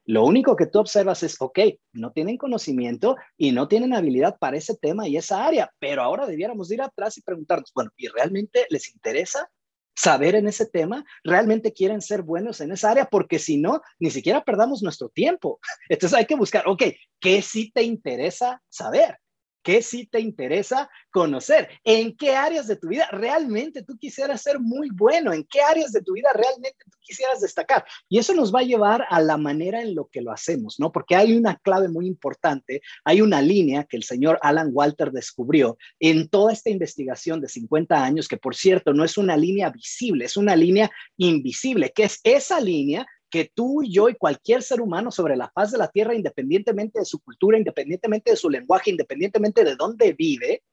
Lo 0.05 0.23
único 0.23 0.55
que 0.55 0.67
tú 0.67 0.77
observas 0.77 1.23
es, 1.23 1.37
ok, 1.39 1.57
no 1.93 2.11
tienen 2.11 2.37
conocimiento 2.37 3.15
y 3.37 3.53
no 3.53 3.67
tienen 3.67 3.95
habilidad 3.95 4.37
para 4.37 4.57
ese 4.57 4.77
tema 4.77 5.07
y 5.07 5.17
esa 5.17 5.47
área, 5.47 5.73
pero 5.79 6.03
ahora 6.03 6.27
debiéramos 6.27 6.71
ir 6.71 6.83
atrás 6.83 7.17
y 7.17 7.23
preguntarnos, 7.23 7.71
bueno, 7.73 7.89
¿y 7.97 8.07
realmente 8.09 8.67
les 8.69 8.93
interesa? 8.93 9.49
Saber 9.99 10.35
en 10.35 10.47
ese 10.47 10.65
tema, 10.65 11.03
realmente 11.25 11.73
quieren 11.73 12.01
ser 12.01 12.21
buenos 12.21 12.61
en 12.61 12.71
esa 12.71 12.91
área, 12.91 13.05
porque 13.05 13.37
si 13.37 13.57
no, 13.57 13.81
ni 13.99 14.09
siquiera 14.09 14.45
perdamos 14.45 14.81
nuestro 14.81 15.09
tiempo. 15.09 15.59
Entonces 15.89 16.17
hay 16.17 16.25
que 16.25 16.35
buscar, 16.35 16.63
ok, 16.67 16.83
¿qué 17.19 17.41
sí 17.41 17.69
te 17.73 17.83
interesa 17.83 18.61
saber? 18.69 19.17
¿Qué 19.69 19.83
sí 19.83 20.07
te 20.07 20.19
interesa 20.19 20.89
conocer? 21.11 21.69
¿En 21.83 22.17
qué 22.17 22.31
áreas 22.35 22.65
de 22.65 22.75
tu 22.75 22.87
vida 22.87 23.07
realmente 23.11 23.83
tú 23.83 23.99
quisieras 23.99 24.41
ser 24.41 24.59
muy 24.59 24.89
bueno? 24.89 25.31
¿En 25.31 25.43
qué 25.43 25.61
áreas 25.61 25.91
de 25.91 26.01
tu 26.01 26.13
vida 26.13 26.29
realmente 26.33 26.79
tú 26.89 26.97
quisieras 26.99 27.39
destacar? 27.39 27.85
Y 28.09 28.17
eso 28.17 28.33
nos 28.33 28.51
va 28.51 28.61
a 28.61 28.63
llevar 28.63 29.05
a 29.07 29.21
la 29.21 29.37
manera 29.37 29.83
en 29.83 29.93
lo 29.93 30.07
que 30.07 30.21
lo 30.21 30.31
hacemos, 30.31 30.79
¿no? 30.79 30.91
Porque 30.91 31.15
hay 31.15 31.37
una 31.37 31.55
clave 31.57 31.87
muy 31.87 32.07
importante, 32.07 32.81
hay 33.03 33.21
una 33.21 33.43
línea 33.43 33.83
que 33.83 33.97
el 33.97 34.01
señor 34.01 34.39
Alan 34.41 34.71
Walter 34.73 35.11
descubrió 35.11 35.77
en 35.99 36.29
toda 36.29 36.51
esta 36.51 36.71
investigación 36.71 37.39
de 37.39 37.49
50 37.49 38.03
años, 38.03 38.27
que 38.27 38.37
por 38.37 38.55
cierto 38.55 38.91
no 38.91 39.03
es 39.03 39.19
una 39.19 39.37
línea 39.37 39.69
visible, 39.69 40.25
es 40.25 40.35
una 40.35 40.55
línea 40.55 40.89
invisible, 41.17 41.91
que 41.93 42.05
es 42.05 42.19
esa 42.23 42.59
línea 42.59 43.05
que 43.29 43.51
tú 43.53 43.83
y 43.83 43.91
yo 43.91 44.09
y 44.09 44.15
cualquier 44.15 44.63
ser 44.63 44.81
humano 44.81 45.11
sobre 45.11 45.35
la 45.35 45.49
faz 45.49 45.71
de 45.71 45.77
la 45.77 45.87
tierra, 45.87 46.15
independientemente 46.15 46.99
de 46.99 47.05
su 47.05 47.19
cultura, 47.19 47.57
independientemente 47.57 48.31
de 48.31 48.37
su 48.37 48.49
lenguaje, 48.49 48.89
independientemente 48.89 49.63
de 49.63 49.75
dónde 49.75 50.13
vive, 50.13 50.63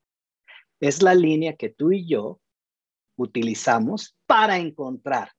es 0.80 1.02
la 1.02 1.14
línea 1.14 1.56
que 1.56 1.70
tú 1.70 1.92
y 1.92 2.06
yo 2.06 2.40
utilizamos 3.16 4.16
para 4.26 4.58
encontrar 4.58 5.32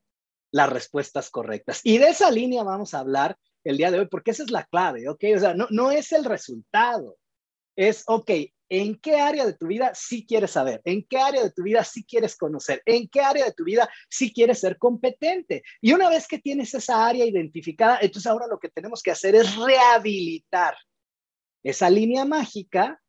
las 0.52 0.70
respuestas 0.70 1.30
correctas. 1.30 1.82
Y 1.84 1.98
de 1.98 2.10
esa 2.10 2.32
línea 2.32 2.64
vamos 2.64 2.94
a 2.94 3.00
hablar 3.00 3.38
el 3.64 3.78
día 3.78 3.92
de 3.92 4.00
hoy, 4.00 4.08
porque 4.08 4.32
esa 4.32 4.44
es 4.44 4.52
la 4.52 4.66
clave, 4.66 5.10
¿ok? 5.10 5.24
O 5.36 5.40
sea, 5.40 5.54
no, 5.54 5.68
no 5.70 5.92
es 5.92 6.12
el 6.12 6.24
resultado, 6.24 7.18
es, 7.78 8.04
ok, 8.08 8.32
¿En 8.70 9.00
qué 9.00 9.16
área 9.16 9.46
de 9.46 9.54
tu 9.54 9.68
vida 9.68 9.92
sí 9.96 10.26
quieres 10.26 10.52
saber? 10.52 10.82
¿En 10.84 11.04
qué 11.04 11.18
área 11.18 11.42
de 11.42 11.52
tu 11.52 11.64
vida 11.64 11.84
sí 11.84 12.04
quieres 12.04 12.36
conocer? 12.36 12.82
¿En 12.86 13.08
qué 13.08 13.22
área 13.22 13.46
de 13.46 13.54
tu 13.54 13.64
vida 13.64 13.90
sí 14.10 14.34
quieres 14.34 14.60
ser 14.60 14.78
competente? 14.78 15.64
Y 15.80 15.94
una 15.94 16.10
vez 16.10 16.28
que 16.28 16.40
tienes 16.40 16.74
esa 16.74 17.06
área 17.06 17.26
identificada, 17.26 18.00
entonces 18.02 18.30
ahora 18.30 18.48
lo 18.48 18.60
que 18.60 18.70
tenemos 18.70 19.02
que 19.02 19.12
hacer 19.12 19.36
es 19.36 19.56
rehabilitar 19.56 20.76
esa 21.64 21.90
línea 21.90 22.26
mágica, 22.26 23.02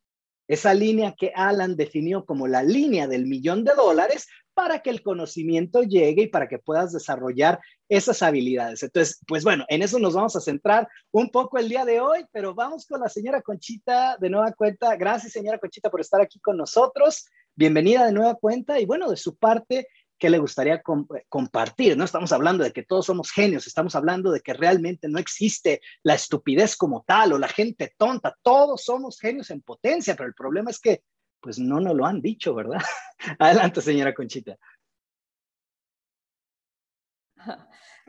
esa 0.46 0.72
línea 0.74 1.14
que 1.18 1.32
Alan 1.34 1.76
definió 1.76 2.24
como 2.24 2.46
la 2.46 2.62
línea 2.62 3.08
del 3.08 3.26
millón 3.26 3.64
de 3.64 3.74
dólares 3.74 4.28
para 4.54 4.80
que 4.80 4.90
el 4.90 5.02
conocimiento 5.02 5.82
llegue 5.82 6.22
y 6.22 6.28
para 6.28 6.48
que 6.48 6.58
puedas 6.58 6.92
desarrollar 6.92 7.60
esas 7.88 8.22
habilidades. 8.22 8.82
Entonces, 8.82 9.20
pues 9.26 9.44
bueno, 9.44 9.64
en 9.68 9.82
eso 9.82 9.98
nos 9.98 10.14
vamos 10.14 10.36
a 10.36 10.40
centrar 10.40 10.88
un 11.10 11.30
poco 11.30 11.58
el 11.58 11.68
día 11.68 11.84
de 11.84 12.00
hoy, 12.00 12.24
pero 12.32 12.54
vamos 12.54 12.86
con 12.86 13.00
la 13.00 13.08
señora 13.08 13.42
Conchita 13.42 14.16
de 14.20 14.30
nueva 14.30 14.52
cuenta. 14.52 14.94
Gracias, 14.96 15.32
señora 15.32 15.58
Conchita, 15.58 15.90
por 15.90 16.00
estar 16.00 16.20
aquí 16.20 16.38
con 16.40 16.56
nosotros. 16.56 17.26
Bienvenida 17.54 18.06
de 18.06 18.12
nueva 18.12 18.34
cuenta 18.34 18.78
y 18.78 18.86
bueno, 18.86 19.10
de 19.10 19.16
su 19.16 19.36
parte, 19.36 19.88
¿qué 20.18 20.30
le 20.30 20.38
gustaría 20.38 20.82
compartir? 21.28 21.96
No 21.96 22.04
estamos 22.04 22.32
hablando 22.32 22.62
de 22.62 22.72
que 22.72 22.84
todos 22.84 23.06
somos 23.06 23.30
genios, 23.30 23.66
estamos 23.66 23.94
hablando 23.94 24.30
de 24.30 24.40
que 24.40 24.52
realmente 24.52 25.08
no 25.08 25.18
existe 25.18 25.80
la 26.02 26.14
estupidez 26.14 26.76
como 26.76 27.04
tal 27.06 27.32
o 27.32 27.38
la 27.38 27.48
gente 27.48 27.94
tonta. 27.96 28.36
Todos 28.42 28.84
somos 28.84 29.18
genios 29.18 29.50
en 29.50 29.62
potencia, 29.62 30.14
pero 30.14 30.28
el 30.28 30.34
problema 30.34 30.70
es 30.70 30.78
que 30.78 31.02
pues 31.40 31.58
no 31.58 31.80
nos 31.80 31.94
lo 31.94 32.04
han 32.04 32.20
dicho, 32.20 32.54
¿verdad? 32.54 32.80
Adelante, 33.38 33.80
señora 33.80 34.14
Conchita. 34.14 34.56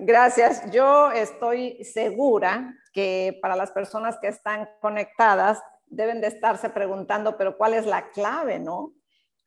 Gracias. 0.02 0.72
Yo 0.72 1.12
estoy 1.12 1.84
segura 1.84 2.74
que 2.94 3.38
para 3.42 3.58
las 3.58 3.72
personas 3.72 4.18
que 4.22 4.30
están 4.30 4.70
conectadas 4.80 5.62
deben 5.88 6.22
de 6.22 6.28
estarse 6.28 6.70
preguntando, 6.70 7.36
pero 7.36 7.58
¿cuál 7.58 7.74
es 7.74 7.86
la 7.86 8.10
clave, 8.12 8.60
no? 8.60 8.94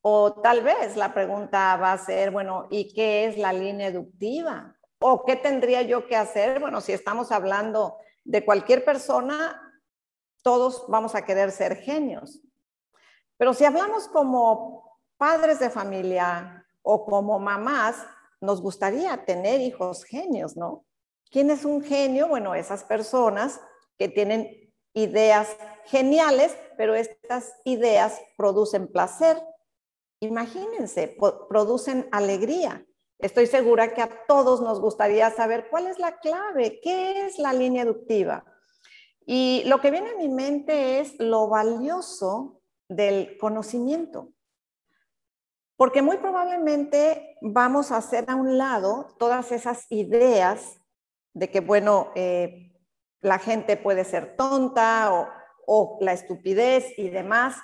O 0.03 0.43
tal 0.43 0.63
vez 0.63 0.95
la 0.97 1.15
pregunta 1.15 1.77
va 1.77 1.93
a 1.93 1.99
ser, 1.99 2.31
bueno, 2.33 2.67
¿y 2.71 2.93
qué 2.93 3.25
es 3.25 3.39
la 3.39 3.55
línea 3.55 3.87
educativa? 3.87 4.77
¿O 4.99 5.25
qué 5.25 5.37
tendría 5.37 5.81
yo 5.81 6.07
que 6.07 6.17
hacer? 6.17 6.61
Bueno, 6.61 6.83
si 6.83 6.93
estamos 6.93 7.33
hablando 7.33 7.97
de 8.23 8.45
cualquier 8.45 8.85
persona, 8.85 9.59
todos 10.43 10.85
vamos 10.89 11.15
a 11.15 11.25
querer 11.25 11.51
ser 11.51 11.77
genios. 11.77 12.43
Pero 13.39 13.55
si 13.55 13.65
hablamos 13.65 14.07
como 14.09 14.99
padres 15.17 15.61
de 15.61 15.71
familia 15.71 16.67
o 16.83 17.07
como 17.07 17.39
mamás, 17.39 18.05
nos 18.43 18.61
gustaría 18.61 19.25
tener 19.25 19.61
hijos 19.61 20.05
genios, 20.05 20.57
¿no? 20.57 20.85
¿Quién 21.31 21.51
es 21.51 21.65
un 21.65 21.83
genio? 21.83 22.29
Bueno, 22.29 22.55
esas 22.55 22.85
personas 22.85 23.61
que 23.97 24.09
tienen 24.09 24.73
ideas 24.93 25.57
geniales, 25.87 26.55
pero 26.77 26.95
estas 26.95 27.55
ideas 27.65 28.21
producen 28.37 28.89
placer. 28.89 29.43
Imagínense, 30.21 31.17
producen 31.49 32.09
alegría. 32.13 32.85
Estoy 33.19 33.47
segura 33.47 33.95
que 33.95 34.03
a 34.03 34.27
todos 34.27 34.61
nos 34.61 34.81
gustaría 34.81 35.31
saber 35.31 35.69
cuál 35.71 35.87
es 35.87 35.99
la 35.99 36.19
clave, 36.19 36.81
qué 36.83 37.25
es 37.25 37.39
la 37.39 37.53
línea 37.53 37.85
educativa. 37.85 38.45
Y 39.25 39.63
lo 39.67 39.81
que 39.81 39.93
viene 39.93 40.11
a 40.11 40.17
mi 40.17 40.29
mente 40.29 40.99
es 40.99 41.15
lo 41.21 41.47
valioso 41.47 42.61
del 42.89 43.39
conocimiento. 43.39 44.33
Porque 45.83 46.01
muy 46.01 46.19
probablemente 46.19 47.37
vamos 47.41 47.91
a 47.91 47.97
hacer 47.97 48.31
a 48.31 48.37
un 48.37 48.57
lado 48.57 49.17
todas 49.19 49.51
esas 49.51 49.91
ideas 49.91 50.81
de 51.35 51.51
que, 51.51 51.59
bueno, 51.59 52.13
eh, 52.15 52.73
la 53.21 53.41
gente 53.41 53.77
puede 53.77 54.05
ser 54.05 54.37
tonta 54.37 55.13
o, 55.13 55.29
o 55.67 55.99
la 56.01 56.13
estupidez 56.13 56.97
y 56.97 57.11
demás. 57.11 57.57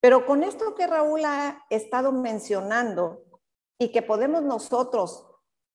Pero 0.00 0.26
con 0.26 0.42
esto 0.42 0.74
que 0.74 0.88
Raúl 0.88 1.24
ha 1.24 1.64
estado 1.70 2.10
mencionando 2.10 3.22
y 3.78 3.92
que 3.92 4.02
podemos 4.02 4.42
nosotros 4.42 5.24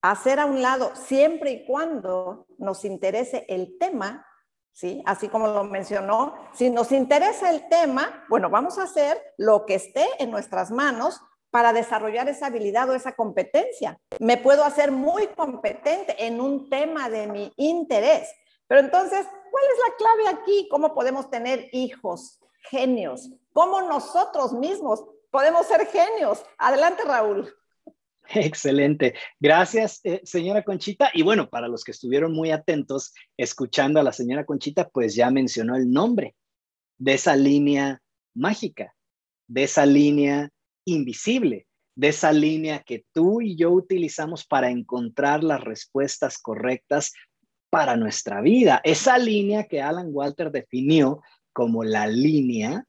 hacer 0.02 0.42
a 0.42 0.46
un 0.46 0.62
lado 0.62 0.92
siempre 0.94 1.52
y 1.52 1.66
cuando 1.66 2.48
nos 2.58 2.84
interese 2.84 3.46
el 3.48 3.78
tema, 3.80 4.28
¿sí? 4.74 5.02
Así 5.06 5.30
como 5.30 5.48
lo 5.48 5.64
mencionó, 5.64 6.34
si 6.52 6.70
nos 6.70 6.92
interesa 6.92 7.50
el 7.50 7.70
tema, 7.70 8.26
bueno, 8.28 8.50
vamos 8.50 8.78
a 8.78 8.84
hacer 8.84 9.22
lo 9.38 9.66
que 9.66 9.76
esté 9.76 10.06
en 10.20 10.32
nuestras 10.32 10.70
manos 10.70 11.22
para 11.52 11.74
desarrollar 11.74 12.28
esa 12.30 12.48
habilidad 12.48 12.90
o 12.90 12.96
esa 12.96 13.14
competencia. 13.14 14.00
Me 14.20 14.38
puedo 14.38 14.64
hacer 14.64 14.92
muy 14.92 15.28
competente 15.28 16.26
en 16.26 16.42
un 16.42 16.70
tema 16.70 17.10
de 17.10 17.28
mi 17.28 17.52
interés. 17.56 18.30
Pero 18.68 18.82
entonces, 18.82 19.26
¿cuál 19.52 19.64
es 19.72 19.80
la 19.88 19.96
clave 19.98 20.40
aquí? 20.40 20.68
¿Cómo 20.70 20.94
podemos 20.94 21.30
tener 21.30 21.70
hijos, 21.72 22.40
genios? 22.70 23.30
¿Cómo 23.54 23.82
nosotros 23.82 24.54
mismos 24.54 25.04
podemos 25.32 25.66
ser 25.68 25.88
genios? 25.88 26.44
Adelante, 26.58 27.04
Raúl. 27.06 27.54
Excelente. 28.30 29.14
Gracias, 29.40 30.02
eh, 30.04 30.22
señora 30.24 30.64
Conchita. 30.64 31.12
Y 31.14 31.24
bueno, 31.24 31.50
para 31.50 31.68
los 31.68 31.84
que 31.84 31.92
estuvieron 31.92 32.34
muy 32.34 32.52
atentos 32.52 33.14
escuchando 33.38 34.00
a 34.00 34.04
la 34.04 34.12
señora 34.12 34.46
Conchita, 34.46 34.90
pues 34.90 35.16
ya 35.16 35.32
mencionó 35.32 35.76
el 35.76 35.90
nombre 35.90 36.36
de 36.98 37.14
esa 37.14 37.36
línea 37.36 38.02
mágica, 38.34 38.94
de 39.48 39.64
esa 39.64 39.86
línea 39.86 40.50
invisible, 40.88 41.68
de 41.96 42.10
esa 42.10 42.32
línea 42.32 42.84
que 42.84 43.06
tú 43.12 43.42
y 43.42 43.56
yo 43.56 43.72
utilizamos 43.72 44.46
para 44.46 44.70
encontrar 44.70 45.44
las 45.44 45.62
respuestas 45.62 46.38
correctas 46.38 47.14
para 47.70 47.96
nuestra 47.96 48.42
vida. 48.42 48.82
Esa 48.84 49.18
línea 49.18 49.64
que 49.66 49.82
Alan 49.82 50.10
Walter 50.12 50.52
definió 50.52 51.22
como 51.54 51.84
la 51.84 52.08
línea 52.08 52.86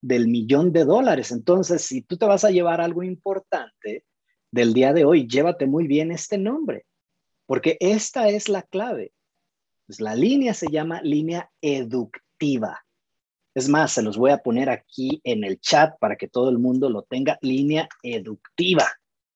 del 0.00 0.28
millón 0.28 0.72
de 0.72 0.84
dólares. 0.84 1.32
Entonces, 1.32 1.82
si 1.82 2.02
tú 2.02 2.16
te 2.16 2.26
vas 2.26 2.44
a 2.44 2.50
llevar 2.50 2.80
algo 2.80 3.02
importante, 3.02 4.04
del 4.54 4.72
día 4.72 4.92
de 4.92 5.04
hoy, 5.04 5.26
llévate 5.26 5.66
muy 5.66 5.88
bien 5.88 6.12
este 6.12 6.38
nombre, 6.38 6.86
porque 7.44 7.76
esta 7.80 8.28
es 8.28 8.48
la 8.48 8.62
clave. 8.62 9.12
Pues 9.86 10.00
la 10.00 10.14
línea 10.14 10.54
se 10.54 10.68
llama 10.70 11.02
línea 11.02 11.50
educativa. 11.60 12.86
Es 13.54 13.68
más, 13.68 13.92
se 13.92 14.02
los 14.02 14.16
voy 14.16 14.32
a 14.32 14.38
poner 14.38 14.68
aquí 14.68 15.20
en 15.22 15.44
el 15.44 15.60
chat 15.60 15.96
para 16.00 16.16
que 16.16 16.28
todo 16.28 16.50
el 16.50 16.58
mundo 16.58 16.90
lo 16.90 17.02
tenga. 17.02 17.38
Línea 17.40 17.88
educativa, 18.02 18.84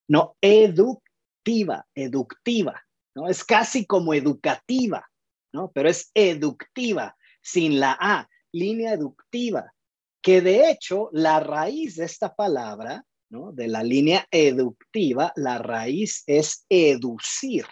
no 0.09 0.37
educativa, 0.41 1.87
educativa, 1.95 2.83
¿no? 3.15 3.29
Es 3.29 3.45
casi 3.45 3.87
como 3.87 4.13
educativa, 4.15 5.09
¿no? 5.53 5.71
Pero 5.73 5.89
es 5.89 6.11
educativa, 6.15 7.17
sin 7.41 7.79
la 7.79 7.97
A, 8.01 8.29
línea 8.53 8.93
educativa, 8.93 9.73
que 10.21 10.41
de 10.41 10.71
hecho 10.71 11.11
la 11.13 11.39
raíz 11.39 11.97
de 11.97 12.05
esta 12.05 12.35
palabra 12.35 13.05
de 13.31 13.69
la 13.69 13.83
línea 13.83 14.27
eductiva, 14.31 15.33
la 15.37 15.59
raíz 15.59 16.23
es 16.27 16.65
educir, 16.69 17.67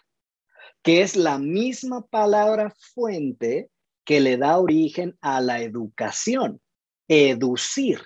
que 0.83 1.03
es 1.03 1.17
la 1.17 1.39
misma 1.39 2.07
palabra 2.07 2.75
fuente 2.95 3.71
que 4.07 4.21
le 4.21 4.39
da 4.39 4.59
origen 4.59 5.19
a 5.21 5.43
la 5.43 5.61
educación. 5.61 6.63
educir. 7.09 8.01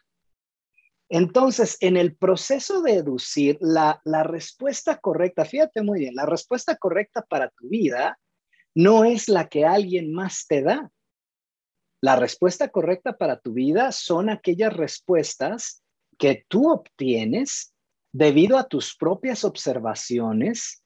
Entonces, 1.09 1.79
en 1.81 1.97
el 1.97 2.17
proceso 2.17 2.83
de 2.83 2.95
educir, 2.95 3.57
la, 3.61 4.01
la 4.05 4.25
respuesta 4.25 4.99
correcta, 4.99 5.45
fíjate 5.45 5.83
muy 5.83 6.01
bien, 6.01 6.15
la 6.15 6.27
respuesta 6.27 6.77
correcta 6.77 7.23
para 7.23 7.49
tu 7.51 7.69
vida 7.69 8.19
no 8.75 9.05
es 9.05 9.29
la 9.29 9.49
que 9.49 9.65
alguien 9.65 10.13
más 10.13 10.47
te 10.47 10.63
da. 10.63 10.91
La 12.03 12.17
respuesta 12.17 12.69
correcta 12.69 13.17
para 13.17 13.39
tu 13.39 13.53
vida 13.53 13.93
son 13.93 14.31
aquellas 14.31 14.73
respuestas 14.73 15.83
que 16.19 16.45
tú 16.49 16.71
obtienes 16.71 17.75
debido 18.13 18.59
a 18.59 18.69
tus 18.69 18.97
propias 18.97 19.45
observaciones, 19.45 20.80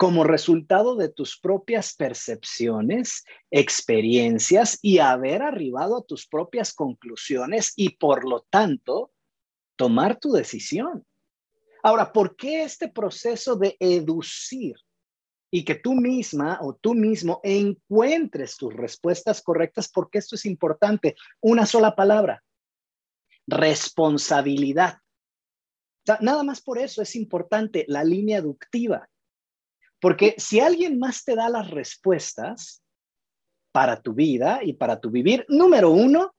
como 0.00 0.24
resultado 0.24 0.96
de 0.96 1.10
tus 1.10 1.38
propias 1.38 1.94
percepciones, 1.94 3.22
experiencias 3.50 4.78
y 4.80 4.96
haber 4.96 5.42
arribado 5.42 5.98
a 5.98 6.02
tus 6.02 6.26
propias 6.26 6.72
conclusiones 6.72 7.74
y 7.76 7.98
por 7.98 8.26
lo 8.26 8.46
tanto 8.48 9.12
tomar 9.76 10.18
tu 10.18 10.32
decisión. 10.32 11.04
Ahora, 11.82 12.14
¿por 12.14 12.34
qué 12.34 12.62
este 12.62 12.88
proceso 12.88 13.56
de 13.56 13.76
educir 13.78 14.76
y 15.50 15.66
que 15.66 15.74
tú 15.74 15.92
misma 15.92 16.60
o 16.62 16.74
tú 16.74 16.94
mismo 16.94 17.42
encuentres 17.42 18.56
tus 18.56 18.72
respuestas 18.72 19.42
correctas? 19.42 19.90
Porque 19.92 20.16
esto 20.16 20.34
es 20.34 20.46
importante. 20.46 21.14
Una 21.42 21.66
sola 21.66 21.94
palabra, 21.94 22.42
responsabilidad. 23.46 24.96
nada 26.22 26.42
más 26.42 26.62
por 26.62 26.78
eso 26.78 27.02
es 27.02 27.14
importante 27.16 27.84
la 27.86 28.02
línea 28.02 28.38
educativa. 28.38 29.06
Porque 30.00 30.34
si 30.38 30.60
alguien 30.60 30.98
más 30.98 31.24
te 31.24 31.34
da 31.34 31.48
las 31.48 31.70
respuestas 31.70 32.82
para 33.72 34.00
tu 34.00 34.14
vida 34.14 34.60
y 34.62 34.72
para 34.72 35.00
tu 35.00 35.10
vivir, 35.10 35.44
número 35.48 35.90
uno, 35.90 36.34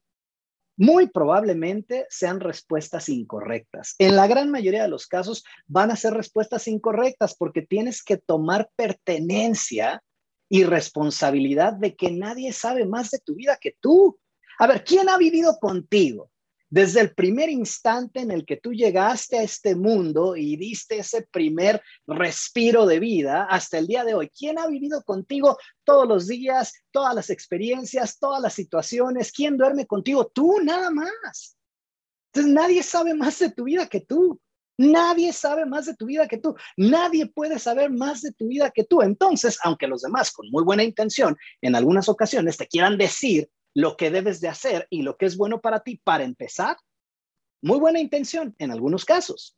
muy 0.78 1.08
probablemente 1.08 2.08
sean 2.10 2.40
respuestas 2.40 3.08
incorrectas. 3.08 3.96
En 4.00 4.16
la 4.16 4.28
gran 4.28 4.50
mayoría 4.50 4.82
de 4.82 4.90
los 4.90 5.06
casos 5.06 5.44
van 5.68 5.92
a 5.92 5.96
ser 5.96 6.14
respuestas 6.14 6.68
incorrectas 6.68 7.36
porque 7.36 7.62
tienes 7.62 8.04
que 8.04 8.18
tomar 8.18 8.70
pertenencia 8.76 10.02
y 10.50 10.64
responsabilidad 10.64 11.74
de 11.74 11.96
que 11.96 12.12
nadie 12.12 12.52
sabe 12.52 12.86
más 12.86 13.12
de 13.12 13.20
tu 13.20 13.36
vida 13.36 13.58
que 13.62 13.76
tú. 13.80 14.20
A 14.60 14.68
ver, 14.68 14.84
¿quién 14.84 15.08
ha 15.08 15.18
vivido 15.18 15.58
contigo? 15.60 16.32
Desde 16.72 17.02
el 17.02 17.14
primer 17.14 17.50
instante 17.50 18.22
en 18.22 18.32
el 18.32 18.46
que 18.46 18.56
tú 18.56 18.72
llegaste 18.72 19.38
a 19.38 19.44
este 19.44 19.76
mundo 19.76 20.38
y 20.38 20.56
diste 20.56 21.00
ese 21.00 21.24
primer 21.24 21.82
respiro 22.08 22.86
de 22.86 22.98
vida 22.98 23.44
hasta 23.44 23.78
el 23.78 23.88
día 23.88 24.06
de 24.06 24.14
hoy, 24.14 24.30
¿quién 24.30 24.58
ha 24.58 24.68
vivido 24.68 25.04
contigo 25.04 25.58
todos 25.84 26.08
los 26.08 26.28
días, 26.28 26.74
todas 26.92 27.14
las 27.14 27.30
experiencias, 27.30 28.18
todas 28.18 28.42
las 28.42 28.54
situaciones? 28.54 29.34
¿Quién 29.34 29.58
duerme 29.58 29.86
contigo? 29.86 30.32
Tú 30.34 30.62
nada 30.64 30.90
más. 30.92 31.58
Entonces 32.34 32.54
nadie 32.54 32.84
sabe 32.84 33.16
más 33.16 33.38
de 33.40 33.52
tu 33.52 33.66
vida 33.66 33.88
que 33.88 34.00
tú. 34.00 34.40
Nadie 34.78 35.34
sabe 35.34 35.66
más 35.66 35.88
de 35.88 35.96
tu 35.96 36.06
vida 36.06 36.26
que 36.30 36.38
tú. 36.38 36.56
Nadie 36.78 37.26
puede 37.26 37.60
saber 37.60 37.92
más 37.92 38.22
de 38.22 38.32
tu 38.32 38.48
vida 38.48 38.72
que 38.72 38.86
tú. 38.86 39.02
Entonces, 39.02 39.60
aunque 39.62 39.88
los 39.88 40.04
demás 40.04 40.32
con 40.32 40.50
muy 40.50 40.64
buena 40.64 40.86
intención 40.86 41.36
en 41.62 41.76
algunas 41.76 42.08
ocasiones 42.08 42.56
te 42.56 42.66
quieran 42.66 42.98
decir 42.98 43.50
lo 43.74 43.96
que 43.98 44.12
debes 44.12 44.42
de 44.42 44.48
hacer 44.48 44.88
y 44.90 45.02
lo 45.02 45.18
que 45.18 45.26
es 45.26 45.38
bueno 45.38 45.62
para 45.62 45.82
ti 45.82 46.00
para 46.04 46.24
empezar. 46.24 46.78
Muy 47.62 47.80
buena 47.80 48.00
intención 48.00 48.56
en 48.58 48.72
algunos 48.72 49.06
casos, 49.06 49.58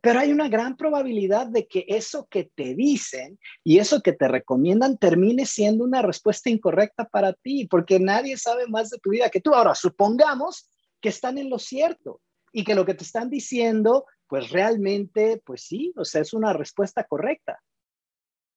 pero 0.00 0.20
hay 0.20 0.32
una 0.32 0.48
gran 0.48 0.76
probabilidad 0.76 1.46
de 1.48 1.66
que 1.66 1.84
eso 1.88 2.26
que 2.30 2.50
te 2.54 2.74
dicen 2.74 3.38
y 3.64 3.78
eso 3.78 4.00
que 4.00 4.12
te 4.12 4.28
recomiendan 4.28 4.96
termine 4.96 5.44
siendo 5.44 5.84
una 5.84 6.00
respuesta 6.00 6.48
incorrecta 6.48 7.04
para 7.04 7.34
ti, 7.34 7.66
porque 7.66 7.98
nadie 7.98 8.36
sabe 8.38 8.66
más 8.66 8.90
de 8.90 8.98
tu 8.98 9.10
vida 9.10 9.28
que 9.30 9.40
tú. 9.40 9.54
Ahora, 9.54 9.74
supongamos 9.74 10.70
que 11.00 11.10
están 11.10 11.38
en 11.38 11.50
lo 11.50 11.58
cierto 11.58 12.20
y 12.52 12.64
que 12.64 12.74
lo 12.74 12.86
que 12.86 12.94
te 12.94 13.04
están 13.04 13.28
diciendo, 13.28 14.06
pues 14.26 14.50
realmente, 14.50 15.42
pues 15.44 15.62
sí, 15.64 15.92
o 15.96 16.04
sea, 16.04 16.22
es 16.22 16.32
una 16.32 16.52
respuesta 16.52 17.04
correcta. 17.04 17.60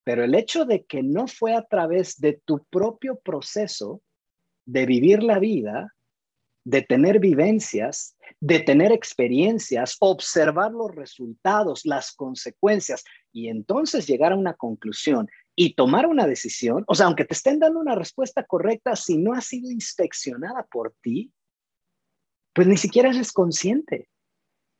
Pero 0.05 0.24
el 0.24 0.36
hecho 0.36 0.65
de 0.65 0.86
que 0.86 1.03
no 1.03 1.27
fue 1.27 1.55
a 1.55 1.63
través 1.63 2.19
de 2.19 2.41
tu 2.45 2.63
propio 2.65 3.19
proceso 3.19 4.01
de 4.65 4.86
vivir 4.86 5.23
la 5.23 5.39
vida, 5.39 5.93
de 6.65 6.82
tener 6.82 7.19
vivencias, 7.19 8.15
de 8.39 8.60
tener 8.60 8.91
experiencias, 8.91 9.97
observar 9.99 10.71
los 10.71 10.93
resultados, 10.95 11.86
las 11.86 12.13
consecuencias 12.13 13.04
y 13.32 13.49
entonces 13.49 14.08
llegar 14.08 14.32
a 14.32 14.38
una 14.38 14.54
conclusión 14.54 15.28
y 15.56 15.76
tomar 15.76 16.08
una 16.08 16.26
decisión, 16.26 16.84
o 16.88 16.95
sea, 16.95 17.06
aunque 17.06 17.26
te 17.26 17.34
estén 17.34 17.60
dando 17.60 17.80
una 17.80 17.95
respuesta 17.95 18.43
correcta, 18.43 18.95
si 18.95 19.17
no 19.17 19.34
ha 19.34 19.41
sido 19.41 19.69
inspeccionada 19.69 20.65
por 20.71 20.95
ti, 21.02 21.32
pues 22.54 22.67
ni 22.67 22.78
siquiera 22.78 23.10
eres 23.10 23.32
consciente 23.32 24.10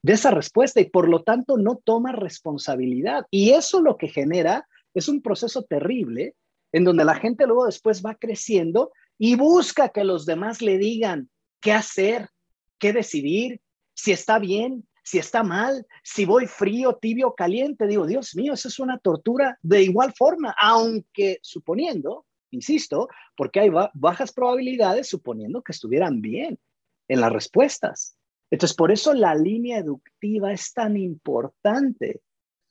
de 0.04 0.13
esa 0.13 0.32
respuesta 0.32 0.82
y 0.82 0.89
por 0.89 1.10
lo 1.10 1.24
tanto 1.24 1.58
no 1.58 1.78
tomas 1.78 2.15
responsabilidad. 2.15 3.26
Y 3.32 3.52
eso 3.52 3.82
lo 3.82 3.98
que 3.98 4.10
genera 4.10 4.67
es 4.93 5.08
un 5.08 5.22
proceso 5.22 5.63
terrible 5.63 6.36
en 6.72 6.84
donde 6.84 7.06
la 7.06 7.15
gente 7.15 7.46
luego 7.46 7.65
después 7.65 8.04
va 8.04 8.15
creciendo 8.15 8.91
y 9.17 9.36
busca 9.36 9.89
que 9.89 10.04
los 10.04 10.26
demás 10.26 10.62
le 10.62 10.78
digan 10.78 11.30
qué 11.62 11.71
hacer, 11.71 12.30
qué 12.80 12.93
decidir, 12.93 13.62
si 13.93 14.12
está 14.12 14.39
bien, 14.39 14.88
si 15.04 15.17
está 15.17 15.43
mal, 15.43 15.86
si 16.04 16.26
voy 16.26 16.47
frío, 16.47 16.95
tibio, 16.95 17.34
caliente. 17.36 17.88
Digo, 17.88 18.08
Dios 18.08 18.36
mío, 18.36 18.54
eso 18.54 18.67
es 18.67 18.80
una 18.80 18.97
tortura 18.97 19.58
de 19.62 19.84
igual 19.84 20.13
forma, 20.17 20.56
aunque 20.60 21.39
suponiendo, 21.41 22.26
insisto, 22.52 23.10
porque 23.36 23.60
hay 23.60 23.69
bajas 23.93 24.32
probabilidades 24.32 25.08
suponiendo 25.08 25.62
que 25.62 25.73
estuvieran 25.73 26.21
bien 26.21 26.58
en 27.08 27.21
las 27.21 27.32
respuestas. 27.32 28.17
Entonces, 28.49 28.76
por 28.76 28.91
eso 28.91 29.13
la 29.13 29.36
línea 29.36 29.80
educativa 29.80 30.54
es 30.54 30.73
tan 30.73 30.95
importante, 30.95 32.21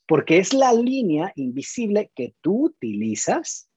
porque 0.07 0.38
es 0.38 0.52
la 0.52 0.72
línea 0.72 1.33
invisible 1.37 2.11
que 2.14 2.35
tú 2.40 2.66
utilizas 2.66 3.68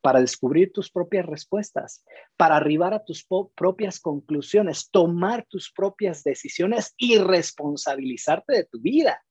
para 0.00 0.20
descubrir 0.20 0.72
tus 0.72 0.90
propias 0.90 1.26
respuestas, 1.26 2.04
para 2.36 2.56
arribar 2.56 2.94
a 2.94 3.04
tus 3.04 3.26
propias 3.54 4.00
conclusiones, 4.00 4.90
tomar 4.90 5.46
tus 5.48 5.72
propias 5.72 6.22
decisiones 6.22 6.94
y 6.96 7.18
responsabilizarte 7.18 8.54
de 8.54 8.64
tu 8.64 8.80
vida. 8.80 9.22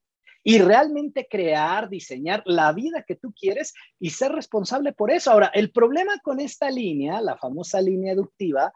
Y 0.43 0.59
realmente 0.59 1.27
crear, 1.29 1.89
diseñar 1.89 2.41
la 2.45 2.71
vida 2.71 3.03
que 3.05 3.15
tú 3.15 3.33
quieres 3.33 3.73
y 3.99 4.11
ser 4.11 4.31
responsable 4.31 4.93
por 4.93 5.11
eso. 5.11 5.31
Ahora, 5.31 5.51
el 5.53 5.71
problema 5.71 6.19
con 6.23 6.39
esta 6.39 6.69
línea, 6.69 7.19
la 7.21 7.37
famosa 7.37 7.81
línea 7.81 8.13
educativa, 8.13 8.71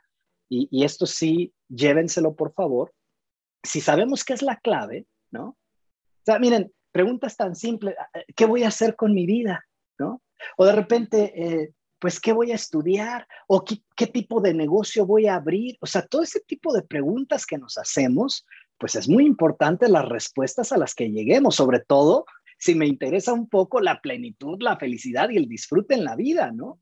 y, 0.49 0.67
y 0.69 0.83
esto 0.83 1.05
sí, 1.05 1.53
llévenselo 1.69 2.35
por 2.35 2.53
favor, 2.53 2.93
si 3.63 3.79
sabemos 3.79 4.25
qué 4.25 4.33
es 4.33 4.41
la 4.41 4.57
clave, 4.57 5.05
¿no? 5.31 5.49
O 6.21 6.23
sea, 6.25 6.39
miren, 6.39 6.73
preguntas 6.91 7.35
tan 7.37 7.55
simples, 7.55 7.95
¿qué 8.35 8.45
voy 8.45 8.63
a 8.63 8.67
hacer 8.67 8.95
con 8.95 9.13
mi 9.13 9.25
vida? 9.25 9.65
¿No? 9.97 10.21
O 10.57 10.65
de 10.65 10.71
repente, 10.71 11.33
eh, 11.35 11.73
pues, 12.01 12.19
¿qué 12.19 12.33
voy 12.33 12.51
a 12.51 12.55
estudiar? 12.55 13.27
¿O 13.47 13.63
qué, 13.63 14.07
tipo 14.07 14.41
de 14.41 14.55
negocio 14.55 15.05
voy 15.05 15.27
a 15.27 15.35
abrir? 15.35 15.77
O 15.81 15.85
sea, 15.85 16.01
todo 16.01 16.23
ese 16.23 16.39
tipo 16.39 16.73
de 16.73 16.81
preguntas 16.81 17.45
que 17.45 17.59
nos 17.59 17.77
hacemos, 17.77 18.43
pues 18.79 18.95
es 18.95 19.07
muy 19.07 19.23
importante 19.23 19.87
las 19.87 20.09
respuestas 20.09 20.71
a 20.71 20.79
las 20.79 20.95
que 20.95 21.11
lleguemos, 21.11 21.55
sobre 21.55 21.79
todo 21.79 22.25
si 22.57 22.73
me 22.73 22.87
interesa 22.87 23.33
un 23.33 23.47
poco 23.47 23.79
la 23.81 24.01
plenitud, 24.01 24.57
la 24.61 24.77
felicidad 24.77 25.29
y 25.29 25.37
el 25.37 25.47
disfrute 25.47 25.93
en 25.93 26.03
la 26.03 26.15
vida, 26.15 26.51
¿no? 26.51 26.79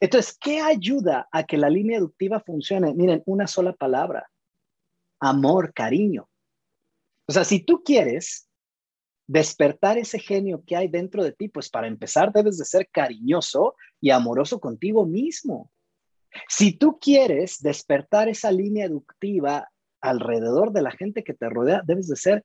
Entonces, 0.00 0.36
¿qué 0.40 0.60
ayuda 0.60 1.28
a 1.30 1.44
que 1.44 1.56
la 1.56 1.70
línea 1.70 1.98
educativa 1.98 2.40
funcione? 2.40 2.92
Miren, 2.94 3.22
una 3.26 3.46
sola 3.46 3.72
palabra, 3.72 4.28
amor, 5.20 5.72
cariño. 5.72 6.28
O 7.26 7.32
sea, 7.32 7.44
si 7.44 7.60
tú 7.60 7.84
quieres 7.84 8.47
despertar 9.28 9.98
ese 9.98 10.18
genio 10.18 10.64
que 10.66 10.74
hay 10.74 10.88
dentro 10.88 11.22
de 11.22 11.32
ti, 11.32 11.48
pues 11.48 11.68
para 11.68 11.86
empezar 11.86 12.32
debes 12.32 12.58
de 12.58 12.64
ser 12.64 12.88
cariñoso 12.90 13.76
y 14.00 14.10
amoroso 14.10 14.58
contigo 14.58 15.06
mismo. 15.06 15.70
Si 16.48 16.72
tú 16.72 16.98
quieres 16.98 17.60
despertar 17.60 18.28
esa 18.28 18.50
línea 18.50 18.86
educativa 18.86 19.68
alrededor 20.00 20.72
de 20.72 20.82
la 20.82 20.90
gente 20.90 21.22
que 21.22 21.34
te 21.34 21.48
rodea, 21.48 21.82
debes 21.84 22.08
de 22.08 22.16
ser 22.16 22.44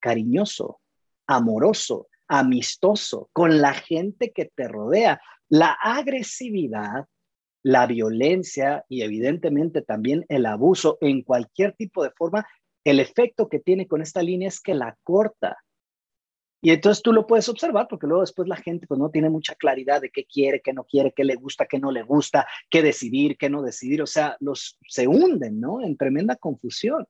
cariñoso, 0.00 0.80
amoroso, 1.26 2.08
amistoso 2.26 3.30
con 3.32 3.60
la 3.60 3.72
gente 3.72 4.32
que 4.32 4.50
te 4.54 4.66
rodea. 4.66 5.20
La 5.48 5.72
agresividad, 5.72 7.06
la 7.62 7.86
violencia 7.86 8.84
y 8.88 9.02
evidentemente 9.02 9.82
también 9.82 10.24
el 10.28 10.46
abuso 10.46 10.98
en 11.00 11.22
cualquier 11.22 11.74
tipo 11.74 12.02
de 12.02 12.10
forma, 12.10 12.46
el 12.84 12.98
efecto 12.98 13.48
que 13.48 13.60
tiene 13.60 13.86
con 13.86 14.02
esta 14.02 14.22
línea 14.22 14.48
es 14.48 14.60
que 14.60 14.74
la 14.74 14.96
corta, 15.02 15.56
y 16.64 16.70
entonces 16.70 17.02
tú 17.02 17.12
lo 17.12 17.26
puedes 17.26 17.46
observar 17.50 17.88
porque 17.90 18.06
luego 18.06 18.22
después 18.22 18.48
la 18.48 18.56
gente 18.56 18.86
pues 18.86 18.98
no 18.98 19.10
tiene 19.10 19.28
mucha 19.28 19.54
claridad 19.54 20.00
de 20.00 20.08
qué 20.08 20.24
quiere, 20.24 20.62
qué 20.62 20.72
no 20.72 20.84
quiere, 20.84 21.12
qué 21.12 21.22
le 21.22 21.34
gusta, 21.34 21.66
qué 21.66 21.78
no 21.78 21.90
le 21.90 22.02
gusta, 22.02 22.46
qué 22.70 22.80
decidir, 22.80 23.36
qué 23.36 23.50
no 23.50 23.60
decidir. 23.60 24.00
O 24.00 24.06
sea, 24.06 24.38
los 24.40 24.78
se 24.88 25.06
hunden, 25.06 25.60
¿no? 25.60 25.84
En 25.84 25.98
tremenda 25.98 26.36
confusión. 26.36 27.06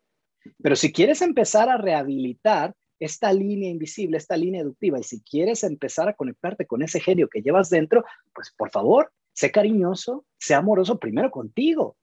Pero 0.60 0.74
si 0.74 0.92
quieres 0.92 1.22
empezar 1.22 1.68
a 1.68 1.76
rehabilitar 1.76 2.74
esta 2.98 3.32
línea 3.32 3.70
invisible, 3.70 4.16
esta 4.16 4.36
línea 4.36 4.60
educativa, 4.60 4.98
y 4.98 5.04
si 5.04 5.22
quieres 5.22 5.62
empezar 5.62 6.08
a 6.08 6.14
conectarte 6.14 6.66
con 6.66 6.82
ese 6.82 6.98
genio 6.98 7.28
que 7.28 7.40
llevas 7.40 7.70
dentro, 7.70 8.04
pues 8.34 8.52
por 8.56 8.72
favor, 8.72 9.12
sé 9.34 9.52
cariñoso, 9.52 10.24
sé 10.36 10.54
amoroso 10.54 10.98
primero 10.98 11.30
contigo. 11.30 11.96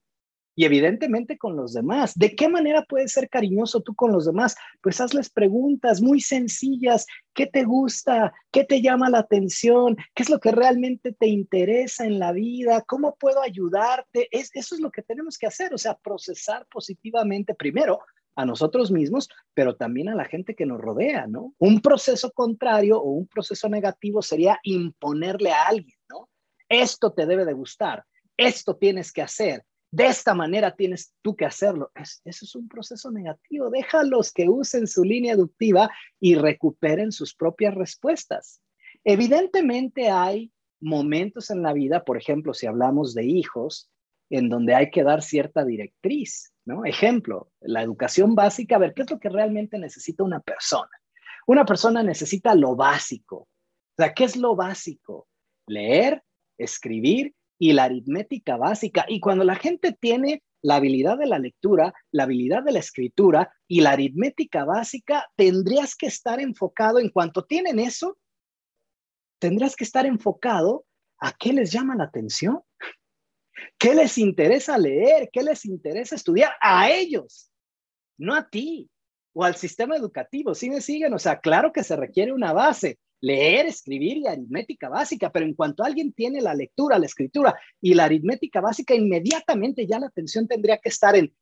Y 0.55 0.65
evidentemente 0.65 1.37
con 1.37 1.55
los 1.55 1.73
demás. 1.73 2.13
¿De 2.15 2.35
qué 2.35 2.49
manera 2.49 2.85
puedes 2.87 3.13
ser 3.13 3.29
cariñoso 3.29 3.81
tú 3.81 3.95
con 3.95 4.11
los 4.11 4.25
demás? 4.25 4.55
Pues 4.81 4.99
hazles 4.99 5.29
preguntas 5.29 6.01
muy 6.01 6.19
sencillas. 6.21 7.05
¿Qué 7.33 7.47
te 7.47 7.63
gusta? 7.63 8.33
¿Qué 8.51 8.63
te 8.63 8.81
llama 8.81 9.09
la 9.09 9.19
atención? 9.19 9.95
¿Qué 10.13 10.23
es 10.23 10.29
lo 10.29 10.39
que 10.39 10.51
realmente 10.51 11.13
te 11.13 11.27
interesa 11.27 12.05
en 12.05 12.19
la 12.19 12.31
vida? 12.31 12.83
¿Cómo 12.87 13.15
puedo 13.15 13.41
ayudarte? 13.41 14.27
Es, 14.31 14.51
eso 14.53 14.75
es 14.75 14.81
lo 14.81 14.91
que 14.91 15.01
tenemos 15.01 15.37
que 15.37 15.47
hacer, 15.47 15.73
o 15.73 15.77
sea, 15.77 15.95
procesar 15.95 16.67
positivamente 16.69 17.53
primero 17.55 17.99
a 18.35 18.45
nosotros 18.45 18.91
mismos, 18.91 19.29
pero 19.53 19.75
también 19.75 20.09
a 20.09 20.15
la 20.15 20.25
gente 20.25 20.55
que 20.55 20.65
nos 20.65 20.79
rodea, 20.79 21.27
¿no? 21.27 21.53
Un 21.57 21.81
proceso 21.81 22.31
contrario 22.31 22.99
o 22.99 23.09
un 23.11 23.27
proceso 23.27 23.67
negativo 23.69 24.21
sería 24.21 24.59
imponerle 24.63 25.51
a 25.51 25.67
alguien, 25.67 25.97
¿no? 26.09 26.29
Esto 26.69 27.11
te 27.11 27.25
debe 27.25 27.45
de 27.45 27.53
gustar, 27.53 28.05
esto 28.37 28.77
tienes 28.77 29.11
que 29.11 29.21
hacer, 29.21 29.65
de 29.91 30.07
esta 30.07 30.33
manera 30.33 30.75
tienes 30.75 31.13
tú 31.21 31.35
que 31.35 31.45
hacerlo. 31.45 31.91
Es, 31.95 32.21
eso 32.23 32.45
es 32.45 32.55
un 32.55 32.67
proceso 32.67 33.11
negativo. 33.11 33.69
Déjalos 33.69 34.31
que 34.31 34.47
usen 34.47 34.87
su 34.87 35.03
línea 35.03 35.33
aductiva 35.33 35.89
y 36.19 36.35
recuperen 36.35 37.11
sus 37.11 37.35
propias 37.35 37.75
respuestas. 37.75 38.61
Evidentemente 39.03 40.09
hay 40.09 40.51
momentos 40.79 41.51
en 41.51 41.61
la 41.61 41.73
vida, 41.73 42.03
por 42.03 42.17
ejemplo, 42.17 42.53
si 42.53 42.67
hablamos 42.67 43.13
de 43.13 43.25
hijos, 43.25 43.89
en 44.29 44.47
donde 44.47 44.73
hay 44.73 44.89
que 44.89 45.03
dar 45.03 45.21
cierta 45.21 45.65
directriz, 45.65 46.53
¿no? 46.65 46.85
Ejemplo, 46.85 47.51
la 47.59 47.83
educación 47.83 48.33
básica, 48.33 48.77
a 48.77 48.79
ver, 48.79 48.93
¿qué 48.93 49.01
es 49.01 49.11
lo 49.11 49.19
que 49.19 49.29
realmente 49.29 49.77
necesita 49.77 50.23
una 50.23 50.39
persona? 50.39 50.89
Una 51.47 51.65
persona 51.65 52.01
necesita 52.01 52.55
lo 52.55 52.75
básico. 52.75 53.47
¿qué 54.15 54.23
es 54.23 54.35
lo 54.35 54.55
básico? 54.55 55.27
Leer, 55.67 56.23
escribir 56.57 57.35
y 57.61 57.73
la 57.73 57.83
aritmética 57.83 58.57
básica. 58.57 59.05
Y 59.07 59.19
cuando 59.19 59.43
la 59.43 59.53
gente 59.53 59.93
tiene 59.93 60.41
la 60.63 60.77
habilidad 60.77 61.19
de 61.19 61.27
la 61.27 61.37
lectura, 61.37 61.93
la 62.11 62.23
habilidad 62.23 62.63
de 62.63 62.71
la 62.71 62.79
escritura 62.79 63.53
y 63.67 63.81
la 63.81 63.91
aritmética 63.91 64.65
básica, 64.65 65.29
tendrías 65.35 65.95
que 65.95 66.07
estar 66.07 66.41
enfocado, 66.41 66.97
en 66.97 67.09
cuanto 67.09 67.45
tienen 67.45 67.77
eso, 67.77 68.17
tendrás 69.39 69.75
que 69.75 69.83
estar 69.83 70.07
enfocado 70.07 70.85
a 71.19 71.33
qué 71.33 71.53
les 71.53 71.71
llama 71.71 71.95
la 71.95 72.05
atención, 72.05 72.63
qué 73.77 73.93
les 73.93 74.17
interesa 74.17 74.75
leer, 74.79 75.29
qué 75.31 75.43
les 75.43 75.63
interesa 75.63 76.15
estudiar 76.15 76.53
a 76.61 76.89
ellos, 76.89 77.51
no 78.17 78.33
a 78.33 78.49
ti 78.49 78.89
o 79.33 79.43
al 79.43 79.55
sistema 79.55 79.95
educativo. 79.95 80.55
¿Sí 80.55 80.67
me 80.71 80.81
siguen? 80.81 81.13
O 81.13 81.19
sea, 81.19 81.39
claro 81.39 81.71
que 81.71 81.83
se 81.83 81.95
requiere 81.95 82.33
una 82.33 82.53
base, 82.53 82.97
leer, 83.21 83.67
escribir 83.67 84.17
y 84.17 84.27
aritmética 84.27 84.89
básica, 84.89 85.31
pero 85.31 85.45
en 85.45 85.53
cuanto 85.53 85.83
alguien 85.83 86.11
tiene 86.11 86.41
la 86.41 86.53
lectura, 86.53 86.99
la 86.99 87.05
escritura 87.05 87.57
y 87.79 87.93
la 87.93 88.05
aritmética 88.05 88.59
básica, 88.61 88.95
inmediatamente 88.95 89.87
ya 89.87 89.99
la 89.99 90.07
atención 90.07 90.47
tendría 90.47 90.77
que 90.77 90.89
estar 90.89 91.15
en 91.15 91.33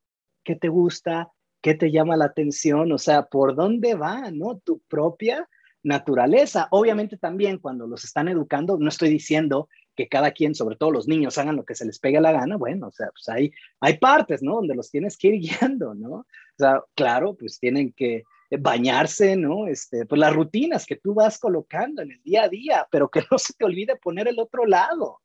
qué 0.44 0.56
te 0.56 0.68
gusta, 0.68 1.32
qué 1.62 1.74
te 1.74 1.92
llama 1.92 2.18
la 2.18 2.26
atención, 2.26 2.92
o 2.92 2.98
sea, 2.98 3.24
por 3.24 3.56
dónde 3.56 3.96
va, 3.96 4.30
¿no? 4.32 4.60
Tu 4.60 4.80
propia 4.88 5.48
naturaleza. 5.84 6.68
Obviamente 6.72 7.18
también 7.18 7.58
cuando 7.58 7.88
los 7.88 8.04
están 8.04 8.28
educando, 8.28 8.78
no 8.78 8.90
estoy 8.90 9.10
diciendo 9.10 9.70
que 9.96 10.08
cada 10.08 10.32
quien, 10.32 10.56
sobre 10.56 10.76
todo 10.76 10.92
los 10.92 11.08
niños, 11.08 11.38
hagan 11.38 11.56
lo 11.56 11.66
que 11.66 11.76
se 11.76 11.86
les 11.86 12.00
pegue 12.00 12.22
la 12.22 12.32
gana, 12.32 12.58
bueno, 12.58 12.88
o 12.88 12.92
sea, 12.92 13.10
pues 13.12 13.28
hay, 13.30 13.98
partes, 13.98 14.42
¿no? 14.42 14.56
Donde 14.56 14.76
los 14.76 14.90
tienes 14.92 15.18
que 15.18 15.30
ir 15.30 15.40
guiando, 15.62 15.94
¿no? 15.94 16.12
O 16.12 16.26
sea, 16.58 16.82
claro, 16.96 17.36
pues 17.36 17.60
tienen 17.60 17.94
que 17.94 18.24
bañarse, 18.58 19.36
¿no? 19.36 19.68
Este, 19.68 20.06
pues 20.06 20.20
las 20.20 20.34
rutinas 20.34 20.86
que 20.86 20.96
tú 20.96 21.14
vas 21.14 21.38
colocando 21.38 22.02
en 22.02 22.12
el 22.12 22.22
día 22.24 22.44
a 22.44 22.50
día, 22.50 22.88
pero 22.92 23.10
que 23.10 23.24
no 23.32 23.38
se 23.38 23.54
te 23.54 23.66
olvide 23.66 23.96
poner 23.96 24.28
el 24.28 24.40
otro 24.40 24.66
lado. 24.66 25.22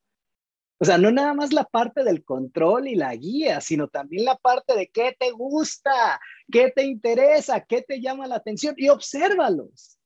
O 0.79 0.85
sea, 0.85 0.99
no 0.99 1.11
nada 1.11 1.35
más 1.35 1.53
la 1.53 1.65
parte 1.65 2.03
del 2.05 2.25
control 2.25 2.89
y 2.89 2.97
la 2.97 3.15
guía, 3.15 3.61
sino 3.61 3.89
también 3.89 4.25
la 4.25 4.37
parte 4.37 4.77
de 4.77 4.89
qué 4.89 5.17
te 5.19 5.31
gusta, 5.31 6.21
qué 6.51 6.73
te 6.75 6.85
interesa, 6.85 7.61
qué 7.61 7.83
te 7.83 8.01
llama 8.01 8.27
la 8.27 8.37
atención 8.37 8.75
y 8.77 8.89
obsérvalos. 8.89 9.99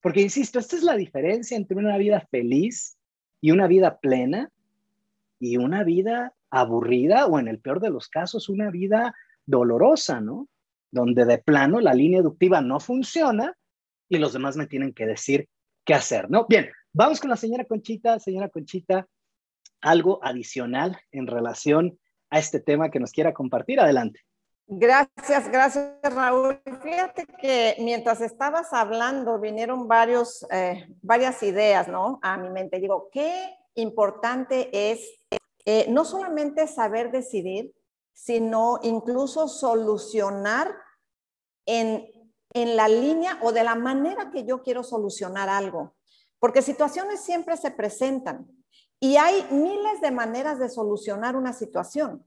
Porque, 0.00 0.22
insisto, 0.22 0.58
esta 0.58 0.76
es 0.76 0.82
la 0.82 0.96
diferencia 0.96 1.56
entre 1.56 1.76
una 1.76 1.98
vida 1.98 2.26
feliz 2.30 2.96
y 3.40 3.50
una 3.50 3.66
vida 3.66 3.98
plena 3.98 4.50
y 5.38 5.56
una 5.56 5.84
vida 5.84 6.34
aburrida 6.50 7.26
o 7.26 7.38
en 7.38 7.48
el 7.48 7.58
peor 7.58 7.80
de 7.80 7.90
los 7.90 8.08
casos, 8.08 8.48
una 8.48 8.70
vida 8.70 9.14
dolorosa, 9.44 10.20
¿no? 10.20 10.48
Donde 10.90 11.24
de 11.24 11.38
plano 11.38 11.80
la 11.80 11.94
línea 11.94 12.20
educativa 12.20 12.60
no 12.60 12.80
funciona 12.80 13.56
y 14.08 14.18
los 14.18 14.32
demás 14.32 14.56
me 14.56 14.66
tienen 14.66 14.92
que 14.92 15.06
decir 15.06 15.48
qué 15.84 15.94
hacer, 15.94 16.30
¿no? 16.30 16.46
Bien, 16.48 16.70
vamos 16.92 17.20
con 17.20 17.30
la 17.30 17.36
señora 17.36 17.64
Conchita. 17.64 18.18
Señora 18.18 18.48
Conchita, 18.48 19.06
algo 19.80 20.18
adicional 20.22 21.00
en 21.12 21.26
relación 21.26 21.98
a 22.30 22.38
este 22.38 22.60
tema 22.60 22.90
que 22.90 23.00
nos 23.00 23.12
quiera 23.12 23.32
compartir. 23.32 23.80
Adelante. 23.80 24.20
Gracias, 24.72 25.50
gracias 25.50 25.96
Raúl. 26.02 26.60
Fíjate 26.82 27.26
que 27.40 27.74
mientras 27.80 28.20
estabas 28.20 28.72
hablando 28.72 29.40
vinieron 29.40 29.88
varios, 29.88 30.46
eh, 30.52 30.86
varias 31.02 31.42
ideas, 31.42 31.88
¿no? 31.88 32.20
A 32.22 32.36
mi 32.36 32.50
mente. 32.50 32.78
Digo, 32.78 33.08
qué 33.12 33.52
importante 33.74 34.70
es 34.72 35.18
eh, 35.64 35.86
no 35.88 36.04
solamente 36.04 36.68
saber 36.68 37.10
decidir, 37.10 37.72
sino 38.12 38.78
incluso 38.82 39.48
solucionar 39.48 40.74
en, 41.66 42.08
la 42.52 42.88
línea 42.88 43.38
o 43.42 43.52
de 43.52 43.62
la 43.62 43.76
manera 43.76 44.30
que 44.30 44.44
yo 44.44 44.62
quiero 44.62 44.82
solucionar 44.82 45.48
algo. 45.48 45.94
Porque 46.38 46.62
situaciones 46.62 47.20
siempre 47.20 47.56
se 47.56 47.70
presentan 47.70 48.48
y 48.98 49.16
hay 49.16 49.46
miles 49.50 50.00
de 50.00 50.10
maneras 50.10 50.58
de 50.58 50.68
solucionar 50.68 51.36
una 51.36 51.52
situación. 51.52 52.26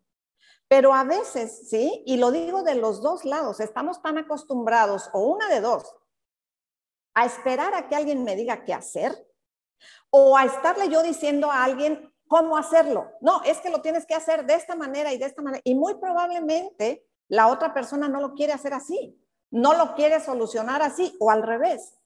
Pero 0.67 0.93
a 0.93 1.03
veces, 1.03 1.69
¿sí? 1.69 2.03
Y 2.05 2.17
lo 2.17 2.31
digo 2.31 2.63
de 2.63 2.75
los 2.75 3.01
dos 3.01 3.25
lados, 3.25 3.59
estamos 3.59 4.01
tan 4.01 4.17
acostumbrados, 4.17 5.09
o 5.13 5.19
una 5.19 5.49
de 5.49 5.61
dos, 5.61 5.83
a 7.13 7.25
esperar 7.25 7.75
a 7.75 7.87
que 7.87 7.95
alguien 7.95 8.23
me 8.23 8.35
diga 8.35 8.63
qué 8.63 8.73
hacer, 8.73 9.27
o 10.09 10.37
a 10.37 10.45
estarle 10.45 10.89
yo 10.89 11.03
diciendo 11.03 11.51
a 11.51 11.63
alguien, 11.63 12.12
cómo 12.27 12.57
hacerlo. 12.57 13.11
No, 13.21 13.41
es 13.43 13.59
que 13.59 13.69
lo 13.69 13.81
tienes 13.81 14.05
que 14.05 14.15
hacer 14.15 14.45
de 14.45 14.55
esta 14.55 14.75
manera 14.75 15.13
y 15.13 15.17
de 15.17 15.25
esta 15.25 15.41
manera. 15.41 15.61
Y 15.63 15.75
muy 15.75 15.95
probablemente 15.95 17.05
la 17.27 17.47
otra 17.47 17.73
persona 17.73 18.07
no 18.07 18.21
lo 18.21 18.33
quiere 18.33 18.53
hacer 18.53 18.73
así, 18.73 19.19
no 19.51 19.73
lo 19.73 19.95
quiere 19.95 20.19
solucionar 20.19 20.81
así 20.81 21.15
o 21.19 21.31
al 21.31 21.43
revés. 21.43 21.97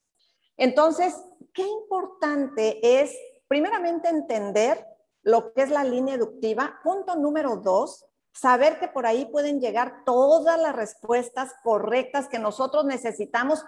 Entonces, 0.57 1.15
qué 1.53 1.63
importante 1.63 3.01
es, 3.01 3.15
primeramente, 3.47 4.09
entender 4.09 4.85
lo 5.21 5.53
que 5.53 5.63
es 5.63 5.69
la 5.69 5.83
línea 5.83 6.15
educativa. 6.15 6.79
Punto 6.83 7.15
número 7.15 7.57
dos, 7.57 8.05
saber 8.31 8.79
que 8.79 8.87
por 8.87 9.05
ahí 9.05 9.25
pueden 9.25 9.59
llegar 9.59 10.03
todas 10.05 10.59
las 10.59 10.75
respuestas 10.75 11.53
correctas 11.63 12.27
que 12.27 12.39
nosotros 12.39 12.85
necesitamos 12.85 13.63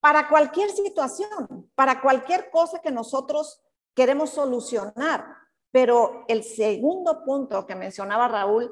para 0.00 0.28
cualquier 0.28 0.70
situación, 0.70 1.70
para 1.74 2.00
cualquier 2.00 2.50
cosa 2.50 2.80
que 2.80 2.90
nosotros 2.90 3.62
queremos 3.94 4.30
solucionar. 4.30 5.41
Pero 5.72 6.24
el 6.28 6.44
segundo 6.44 7.24
punto 7.24 7.66
que 7.66 7.74
mencionaba 7.74 8.28
Raúl, 8.28 8.70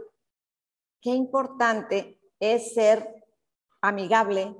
qué 1.00 1.10
importante 1.10 2.20
es 2.38 2.74
ser 2.74 3.24
amigable, 3.80 4.54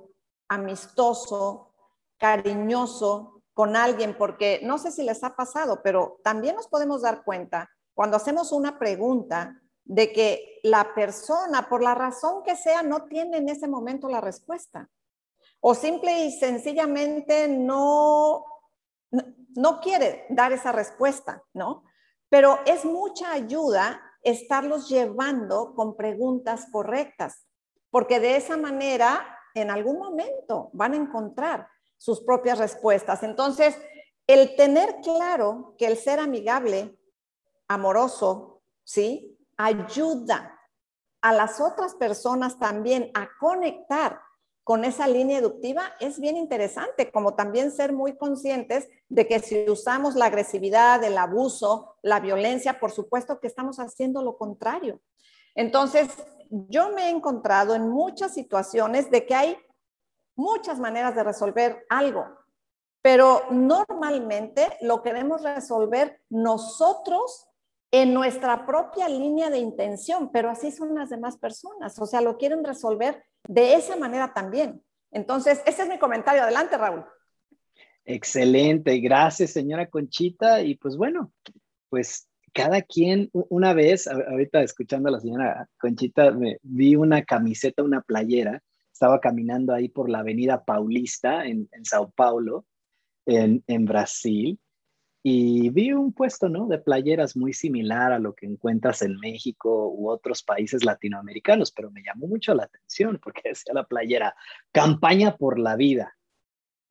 amistoso, 0.48 1.74
cariñoso 2.18 3.42
con 3.53 3.76
alguien, 3.76 4.16
porque 4.16 4.61
no 4.62 4.79
sé 4.79 4.90
si 4.90 5.03
les 5.03 5.22
ha 5.22 5.37
pasado, 5.37 5.81
pero 5.83 6.18
también 6.24 6.57
nos 6.57 6.66
podemos 6.66 7.03
dar 7.03 7.24
cuenta 7.24 7.70
cuando 7.94 8.16
hacemos 8.16 8.53
una 8.53 8.79
pregunta 8.79 9.61
de 9.85 10.12
que 10.12 10.61
la 10.62 10.94
persona, 10.94 11.68
por 11.68 11.83
la 11.83 11.94
razón 11.94 12.42
que 12.42 12.57
sea, 12.57 12.83
no 12.83 13.05
tiene 13.05 13.38
en 13.38 13.48
ese 13.48 13.68
momento 13.68 14.09
la 14.09 14.20
respuesta. 14.20 14.88
O 15.61 15.74
simple 15.74 16.24
y 16.24 16.33
sencillamente 16.33 17.48
no, 17.48 18.46
no 19.11 19.81
quiere 19.81 20.26
dar 20.31 20.53
esa 20.53 20.72
respuesta, 20.72 21.42
¿no? 21.53 21.85
Pero 22.30 22.60
es 22.64 22.86
mucha 22.86 23.32
ayuda 23.32 24.00
estarlos 24.22 24.88
llevando 24.88 25.74
con 25.74 25.96
preguntas 25.96 26.68
correctas, 26.72 27.46
porque 27.90 28.20
de 28.20 28.36
esa 28.36 28.56
manera 28.56 29.26
en 29.54 29.70
algún 29.70 29.98
momento 29.98 30.70
van 30.72 30.94
a 30.94 30.96
encontrar 30.96 31.68
sus 31.98 32.22
propias 32.22 32.58
respuestas. 32.58 33.22
Entonces, 33.22 33.76
el 34.26 34.54
tener 34.56 35.00
claro 35.02 35.74
que 35.76 35.86
el 35.86 35.96
ser 35.96 36.20
amigable, 36.20 36.96
amoroso, 37.68 38.62
¿sí? 38.84 39.36
Ayuda 39.56 40.58
a 41.20 41.32
las 41.34 41.60
otras 41.60 41.94
personas 41.96 42.58
también 42.58 43.10
a 43.12 43.28
conectar 43.38 44.20
con 44.64 44.84
esa 44.84 45.06
línea 45.06 45.38
educativa 45.38 45.92
es 46.00 46.20
bien 46.20 46.36
interesante, 46.36 47.10
como 47.10 47.34
también 47.34 47.72
ser 47.72 47.92
muy 47.92 48.16
conscientes 48.16 48.88
de 49.08 49.26
que 49.26 49.40
si 49.40 49.68
usamos 49.68 50.14
la 50.14 50.26
agresividad, 50.26 51.02
el 51.02 51.18
abuso, 51.18 51.96
la 52.02 52.20
violencia, 52.20 52.78
por 52.78 52.92
supuesto 52.92 53.40
que 53.40 53.46
estamos 53.46 53.78
haciendo 53.78 54.22
lo 54.22 54.36
contrario. 54.36 55.00
Entonces, 55.54 56.08
yo 56.50 56.90
me 56.90 57.06
he 57.06 57.10
encontrado 57.10 57.74
en 57.74 57.88
muchas 57.88 58.34
situaciones 58.34 59.10
de 59.10 59.26
que 59.26 59.34
hay 59.34 59.58
muchas 60.36 60.78
maneras 60.78 61.14
de 61.14 61.24
resolver 61.24 61.84
algo, 61.88 62.26
pero 63.02 63.42
normalmente 63.50 64.68
lo 64.80 65.02
queremos 65.02 65.42
resolver 65.42 66.20
nosotros 66.28 67.49
en 67.92 68.14
nuestra 68.14 68.66
propia 68.66 69.09
línea 69.09 69.50
de 69.50 69.59
intención, 69.59 70.31
pero 70.33 70.50
así 70.50 70.70
son 70.70 70.94
las 70.94 71.11
demás 71.11 71.37
personas, 71.37 71.98
o 71.98 72.07
sea, 72.07 72.20
lo 72.20 72.37
quieren 72.37 72.64
resolver 72.64 73.24
de 73.48 73.74
esa 73.74 73.96
manera 73.96 74.33
también. 74.33 74.83
Entonces, 75.11 75.61
ese 75.66 75.83
es 75.83 75.88
mi 75.88 75.98
comentario. 75.98 76.42
Adelante, 76.42 76.76
Raúl. 76.76 77.05
Excelente, 78.05 78.98
gracias, 78.98 79.50
señora 79.50 79.88
Conchita. 79.88 80.62
Y 80.62 80.76
pues 80.76 80.96
bueno, 80.96 81.33
pues 81.88 82.29
cada 82.53 82.83
quien, 82.83 83.31
una 83.33 83.74
vez, 83.74 84.07
ahorita 84.07 84.62
escuchando 84.62 85.09
a 85.09 85.12
la 85.12 85.20
señora 85.20 85.68
Conchita, 85.79 86.33
vi 86.62 86.96
una 86.96 87.24
camiseta, 87.24 87.83
una 87.83 88.03
playera, 88.03 88.62
estaba 88.92 89.20
caminando 89.20 89.72
ahí 89.72 89.88
por 89.88 90.09
la 90.09 90.20
avenida 90.20 90.64
Paulista 90.64 91.44
en, 91.46 91.68
Sao 91.85 92.11
Paulo, 92.11 92.66
en, 93.26 93.62
en 93.66 93.85
Brasil, 93.85 94.59
y 95.22 95.68
vi 95.70 95.92
un 95.92 96.12
puesto, 96.12 96.48
¿no? 96.48 96.66
De 96.66 96.78
playeras 96.78 97.37
muy 97.37 97.52
similar 97.52 98.12
a 98.12 98.18
lo 98.18 98.35
que 98.35 98.46
encuentras 98.46 99.02
en 99.02 99.18
México 99.18 99.88
u 99.88 100.09
otros 100.09 100.42
países 100.42 100.85
latinoamericanos, 100.85 101.72
pero 101.72 101.90
me 101.90 102.02
llamó 102.02 102.26
mucho 102.26 102.54
la 102.54 102.64
atención 102.64 103.18
porque 103.22 103.42
decía 103.50 103.74
la 103.74 103.85
playera, 103.85 104.35
campaña 104.72 105.37
por 105.37 105.59
la 105.59 105.76
vida. 105.76 106.16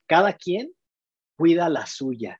Cada 0.07 0.33
quien 0.33 0.71
cuida 1.35 1.69
la 1.69 1.85
suya. 1.85 2.39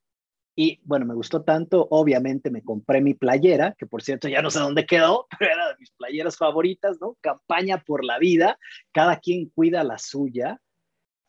Y 0.56 0.82
bueno, 0.84 1.06
me 1.06 1.16
gustó 1.16 1.44
tanto, 1.44 1.88
obviamente 1.90 2.52
me 2.52 2.62
compré 2.62 3.02
mi 3.02 3.14
playera, 3.14 3.76
que 3.78 3.88
por 3.88 4.04
cierto 4.04 4.28
ya 4.28 4.42
no 4.42 4.52
sé 4.52 4.60
dónde 4.60 4.86
quedó, 4.86 5.26
pero 5.40 5.54
era 5.54 5.70
de 5.70 5.76
mis 5.80 5.92
playeras 5.92 6.38
favoritas, 6.38 6.98
¿no? 7.02 7.18
Campaña 7.22 7.84
por 7.84 8.04
la 8.04 8.20
vida, 8.20 8.60
cada 8.92 9.18
quien 9.20 9.50
cuida 9.50 9.84
la 9.84 9.98
suya, 9.98 10.62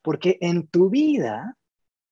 porque 0.03 0.37
en 0.41 0.67
tu 0.67 0.91
vida 0.91 1.57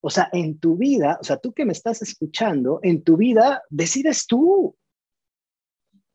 o 0.00 0.10
sea, 0.10 0.28
en 0.32 0.58
tu 0.58 0.76
vida, 0.76 1.18
o 1.20 1.24
sea, 1.24 1.38
tú 1.38 1.52
que 1.52 1.64
me 1.64 1.72
estás 1.72 2.02
escuchando, 2.02 2.80
en 2.82 3.02
tu 3.02 3.16
vida 3.16 3.62
decides 3.70 4.26
tú. 4.26 4.76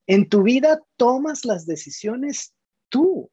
En 0.07 0.27
tu 0.29 0.43
vida 0.43 0.81
tomas 0.97 1.45
las 1.45 1.65
decisiones 1.65 2.53
tú, 2.89 3.29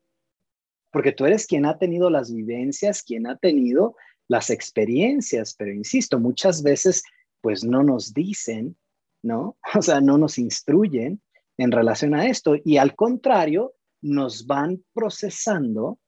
porque 0.92 1.12
tú 1.12 1.26
eres 1.26 1.46
quien 1.46 1.66
ha 1.66 1.78
tenido 1.78 2.10
las 2.10 2.32
vivencias, 2.32 3.02
quien 3.02 3.26
ha 3.26 3.36
tenido 3.36 3.96
las 4.28 4.50
experiencias, 4.50 5.54
pero 5.56 5.72
insisto, 5.72 6.18
muchas 6.20 6.62
veces 6.62 7.02
pues 7.40 7.64
no 7.64 7.82
nos 7.82 8.12
dicen, 8.12 8.76
¿no? 9.22 9.56
O 9.78 9.82
sea, 9.82 10.00
no 10.00 10.18
nos 10.18 10.38
instruyen 10.38 11.20
en 11.58 11.72
relación 11.72 12.14
a 12.14 12.26
esto 12.26 12.54
y 12.64 12.76
al 12.76 12.94
contrario, 12.94 13.74
nos 14.02 14.46
van 14.46 14.82
procesando 14.94 15.98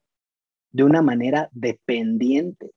de 0.70 0.84
una 0.84 1.02
manera 1.02 1.50
dependiente. 1.52 2.70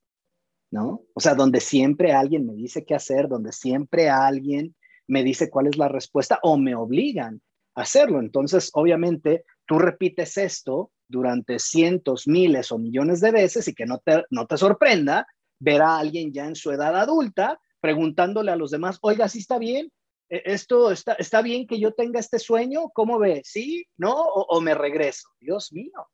¿No? 0.72 1.02
O 1.14 1.20
sea, 1.20 1.36
donde 1.36 1.60
siempre 1.60 2.14
alguien 2.14 2.46
me 2.46 2.54
dice 2.54 2.86
qué 2.86 2.96
hacer, 2.96 3.28
donde 3.28 3.52
siempre 3.52 4.10
alguien 4.10 4.76
me 5.08 5.24
dice 5.24 5.50
cuál 5.50 5.68
es 5.68 5.78
la 5.78 5.88
respuesta 5.88 6.40
o 6.44 6.58
me 6.58 6.76
obligan 6.76 7.42
a 7.76 7.82
hacerlo. 7.82 8.20
Entonces, 8.20 8.72
obviamente, 8.74 9.46
tú 9.66 9.80
repites 9.80 10.38
esto 10.38 10.92
durante 11.08 11.60
cientos, 11.60 12.28
miles 12.28 12.72
o 12.72 12.80
millones 12.80 13.22
de 13.22 13.32
veces 13.32 13.68
y 13.68 13.76
que 13.76 13.86
no 13.86 14.00
te, 14.00 14.24
no 14.30 14.48
te 14.48 14.58
sorprenda 14.58 15.28
ver 15.60 15.82
a 15.82 15.98
alguien 15.98 16.34
ya 16.34 16.46
en 16.46 16.56
su 16.56 16.72
edad 16.72 16.96
adulta 16.96 17.60
preguntándole 17.80 18.52
a 18.52 18.56
los 18.56 18.72
demás, 18.72 18.98
oiga, 19.02 19.30
¿sí 19.30 19.40
está 19.40 19.60
bien? 19.60 19.92
¿E-, 20.30 20.42
¿Esto 20.46 20.92
está, 20.92 21.14
está 21.14 21.42
bien 21.42 21.68
que 21.68 21.80
yo 21.80 21.94
tenga 21.94 22.20
este 22.20 22.40
sueño? 22.40 22.90
¿Cómo 22.94 23.20
ve? 23.20 23.42
¿Sí? 23.46 23.86
¿No? 23.98 24.14
¿O, 24.14 24.46
o 24.50 24.62
me 24.62 24.74
regreso? 24.74 25.30
Dios 25.40 25.72
mío. 25.72 26.08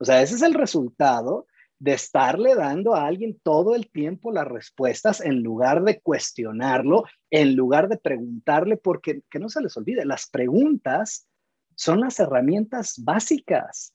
O 0.00 0.04
sea, 0.04 0.22
ese 0.22 0.36
es 0.36 0.42
el 0.42 0.54
resultado 0.54 1.46
de 1.78 1.92
estarle 1.92 2.54
dando 2.54 2.94
a 2.94 3.06
alguien 3.06 3.38
todo 3.42 3.74
el 3.74 3.90
tiempo 3.90 4.32
las 4.32 4.46
respuestas 4.46 5.20
en 5.20 5.42
lugar 5.42 5.82
de 5.84 6.00
cuestionarlo, 6.00 7.04
en 7.30 7.54
lugar 7.54 7.88
de 7.88 7.98
preguntarle, 7.98 8.76
porque 8.76 9.22
que 9.30 9.38
no 9.38 9.48
se 9.48 9.60
les 9.60 9.76
olvide, 9.76 10.04
las 10.04 10.28
preguntas 10.28 11.28
son 11.76 12.00
las 12.00 12.18
herramientas 12.18 12.94
básicas 13.02 13.94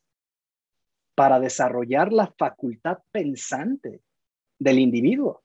para 1.15 1.39
desarrollar 1.39 2.13
la 2.13 2.33
facultad 2.37 2.99
pensante 3.11 4.01
del 4.57 4.79
individuo. 4.79 5.43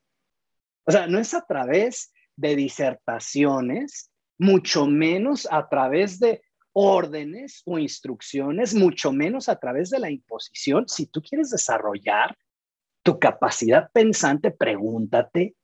O 0.84 0.92
sea, 0.92 1.06
no 1.06 1.18
es 1.18 1.34
a 1.34 1.44
través 1.44 2.12
de 2.36 2.54
disertaciones, 2.54 4.10
mucho 4.38 4.86
menos 4.86 5.48
a 5.50 5.68
través 5.68 6.20
de 6.20 6.40
órdenes 6.80 7.62
o 7.64 7.76
instrucciones, 7.76 8.72
mucho 8.72 9.10
menos 9.10 9.48
a 9.48 9.58
través 9.58 9.90
de 9.90 9.98
la 9.98 10.12
imposición. 10.12 10.86
Si 10.86 11.06
tú 11.06 11.20
quieres 11.20 11.50
desarrollar 11.50 12.38
tu 13.02 13.18
capacidad 13.18 13.90
pensante, 13.90 14.52
pregúntate, 14.52 15.56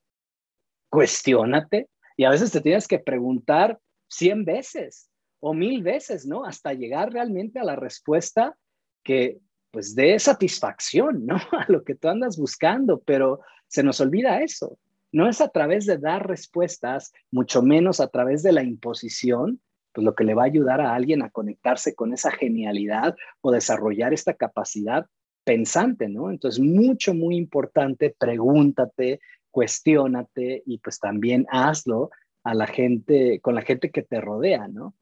cuestiónate 0.90 1.88
y 2.16 2.24
a 2.24 2.31
veces 2.31 2.50
te 2.50 2.61
tienes 2.61 2.88
que 2.88 2.98
preguntar 2.98 3.79
cien 4.09 4.44
veces 4.44 5.09
o 5.38 5.55
mil 5.55 5.85
veces, 5.85 6.27
¿no? 6.27 6.44
Hasta 6.44 6.72
llegar 6.72 7.12
realmente 7.12 7.61
a 7.61 7.64
la 7.64 7.77
respuesta 7.77 8.57
que 9.05 9.38
pues 9.70 9.94
dé 9.94 10.18
satisfacción, 10.18 11.27
¿no? 11.27 11.37
A 11.53 11.66
lo 11.68 11.85
que 11.85 11.94
tú 11.94 12.09
andas 12.09 12.37
buscando, 12.37 13.03
pero 13.03 13.40
se 13.68 13.85
nos 13.85 14.00
olvida 14.00 14.42
eso. 14.42 14.79
No 15.12 15.29
es 15.29 15.40
a 15.40 15.48
través 15.48 15.87
de 15.87 15.98
dar 15.98 16.27
respuestas, 16.27 17.12
mucho 17.31 17.62
menos 17.62 18.00
a 18.00 18.09
través 18.09 18.42
de 18.42 18.50
la 18.50 18.64
imposición, 18.64 19.61
pues 19.94 20.04
lo 20.04 20.14
que 20.14 20.24
le 20.24 20.35
va 20.35 20.42
a 20.42 20.46
ayudar 20.46 20.80
a 20.80 20.94
alguien 20.94 21.22
a 21.22 21.30
conectarse 21.30 21.94
con 21.94 22.12
esa 22.12 22.33
genialidad 22.33 23.16
o 23.40 23.52
desarrollar 23.52 24.12
esta 24.12 24.35
capacidad 24.35 25.07
pensante, 25.44 26.09
¿no? 26.09 26.30
Entonces, 26.30 26.61
mucho, 26.61 27.14
muy 27.14 27.37
importante, 27.37 28.14
pregúntate, 28.18 29.20
cuestiónate 29.50 30.62
y 30.66 30.78
pues 30.78 30.98
también 30.98 31.46
hazlo 31.50 32.11
a 32.42 32.54
la 32.54 32.66
gente, 32.66 33.40
con 33.40 33.54
la 33.54 33.62
gente 33.62 33.90
que 33.90 34.02
te 34.02 34.20
rodea, 34.20 34.66
¿no? 34.66 34.94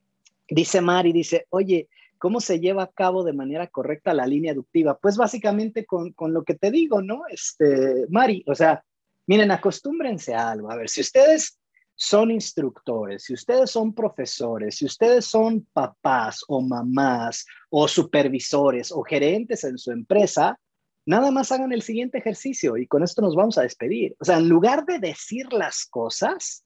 Dice 0.49 0.83
Mari, 0.83 1.13
dice, 1.13 1.47
oye, 1.49 1.89
¿cómo 2.19 2.41
se 2.41 2.61
lleva 2.61 2.83
a 2.83 2.93
cabo 2.93 3.25
de 3.25 3.33
manera 3.33 3.69
correcta 3.69 4.13
la 4.13 4.27
línea 4.27 4.53
aductiva? 4.53 4.99
Pues 4.99 5.17
básicamente 5.17 5.87
con, 5.87 6.13
con 6.13 6.35
lo 6.35 6.45
que 6.45 6.55
te 6.55 6.71
digo, 6.71 7.01
¿no? 7.01 7.23
Este, 7.31 8.05
Mari, 8.11 8.45
o 8.47 8.55
sea, 8.55 8.85
miren, 9.27 9.51
acostúmbrense 9.51 10.35
a 10.35 10.51
algo. 10.51 10.71
A 10.71 10.77
ver, 10.77 10.91
si 10.91 11.01
ustedes 11.01 11.59
son 11.95 12.31
instructores, 12.31 13.25
si 13.25 13.35
ustedes 13.35 13.71
son 13.71 13.95
profesores, 13.95 14.77
si 14.77 14.87
ustedes 14.87 15.25
son 15.25 15.67
papás 15.73 16.43
o 16.49 16.61
mamás 16.61 17.47
o 17.71 17.87
supervisores 17.87 18.91
o 18.91 19.03
gerentes 19.03 19.65
en 19.65 19.79
su 19.79 19.93
empresa, 19.93 20.59
nada 21.07 21.31
más 21.31 21.53
hagan 21.53 21.73
el 21.73 21.83
siguiente 21.83 22.19
ejercicio 22.19 22.77
y 22.77 22.87
con 22.87 23.03
esto 23.03 23.23
nos 23.23 23.35
vamos 23.35 23.59
a 23.59 23.63
despedir. 23.63 24.17
O 24.21 24.25
sea, 24.25 24.39
en 24.39 24.49
lugar 24.49 24.85
de 24.87 24.99
decir 24.99 25.53
las 25.53 25.85
cosas, 25.87 26.65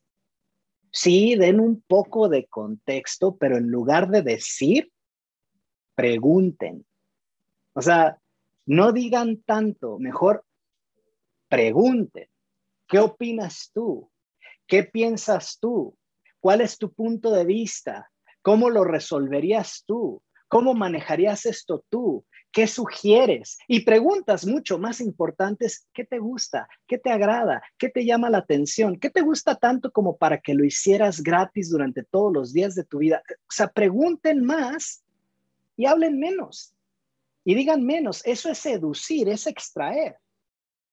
sí, 0.91 1.35
den 1.37 1.61
un 1.61 1.83
poco 1.87 2.29
de 2.29 2.47
contexto, 2.47 3.37
pero 3.37 3.57
en 3.57 3.69
lugar 3.69 4.09
de 4.09 4.23
decir, 4.23 4.91
pregunten. 5.95 6.87
O 7.73 7.83
sea, 7.83 8.19
no 8.67 8.93
digan 8.93 9.43
tanto, 9.43 9.99
mejor 9.99 10.45
pregunten. 11.49 12.29
¿Qué 12.87 12.99
opinas 12.99 13.71
tú? 13.75 14.11
¿Qué 14.67 14.83
piensas 14.83 15.59
tú? 15.61 15.97
¿Cuál 16.41 16.61
es 16.61 16.79
tu 16.79 16.93
punto 16.93 17.31
de 17.31 17.45
vista? 17.45 18.11
¿Cómo 18.43 18.71
lo 18.71 18.85
resolverías 18.85 19.85
tú? 19.87 20.23
¿Cómo 20.49 20.75
manejarías 20.75 21.47
esto 21.47 21.85
tú? 21.89 22.25
¿Qué 22.53 22.67
sugieres? 22.67 23.59
Y 23.69 23.81
preguntas 23.81 24.47
mucho 24.47 24.79
más 24.79 25.01
importantes, 25.01 25.87
¿qué 25.93 26.05
te 26.05 26.19
gusta? 26.19 26.69
¿Qué 26.87 26.99
te 26.99 27.11
agrada? 27.11 27.63
¿Qué 27.79 27.89
te 27.89 28.05
llama 28.05 28.31
la 28.31 28.39
atención? 28.39 28.99
¿Qué 28.99 29.11
te 29.11 29.21
gusta 29.21 29.57
tanto 29.57 29.93
como 29.93 30.17
para 30.17 30.41
que 30.41 30.55
lo 30.55 30.65
hicieras 30.65 31.23
gratis 31.23 31.71
durante 31.71 32.03
todos 32.05 32.33
los 32.33 32.53
días 32.53 32.75
de 32.75 32.85
tu 32.85 32.99
vida? 32.99 33.23
O 33.29 33.53
sea, 33.53 33.69
pregunten 33.69 34.45
más 34.45 35.05
y 35.77 35.87
hablen 35.87 36.19
menos. 36.19 36.75
Y 37.45 37.55
digan 37.55 37.85
menos. 37.85 38.25
Eso 38.25 38.51
es 38.51 38.59
seducir, 38.59 39.29
es 39.29 39.47
extraer 39.47 40.17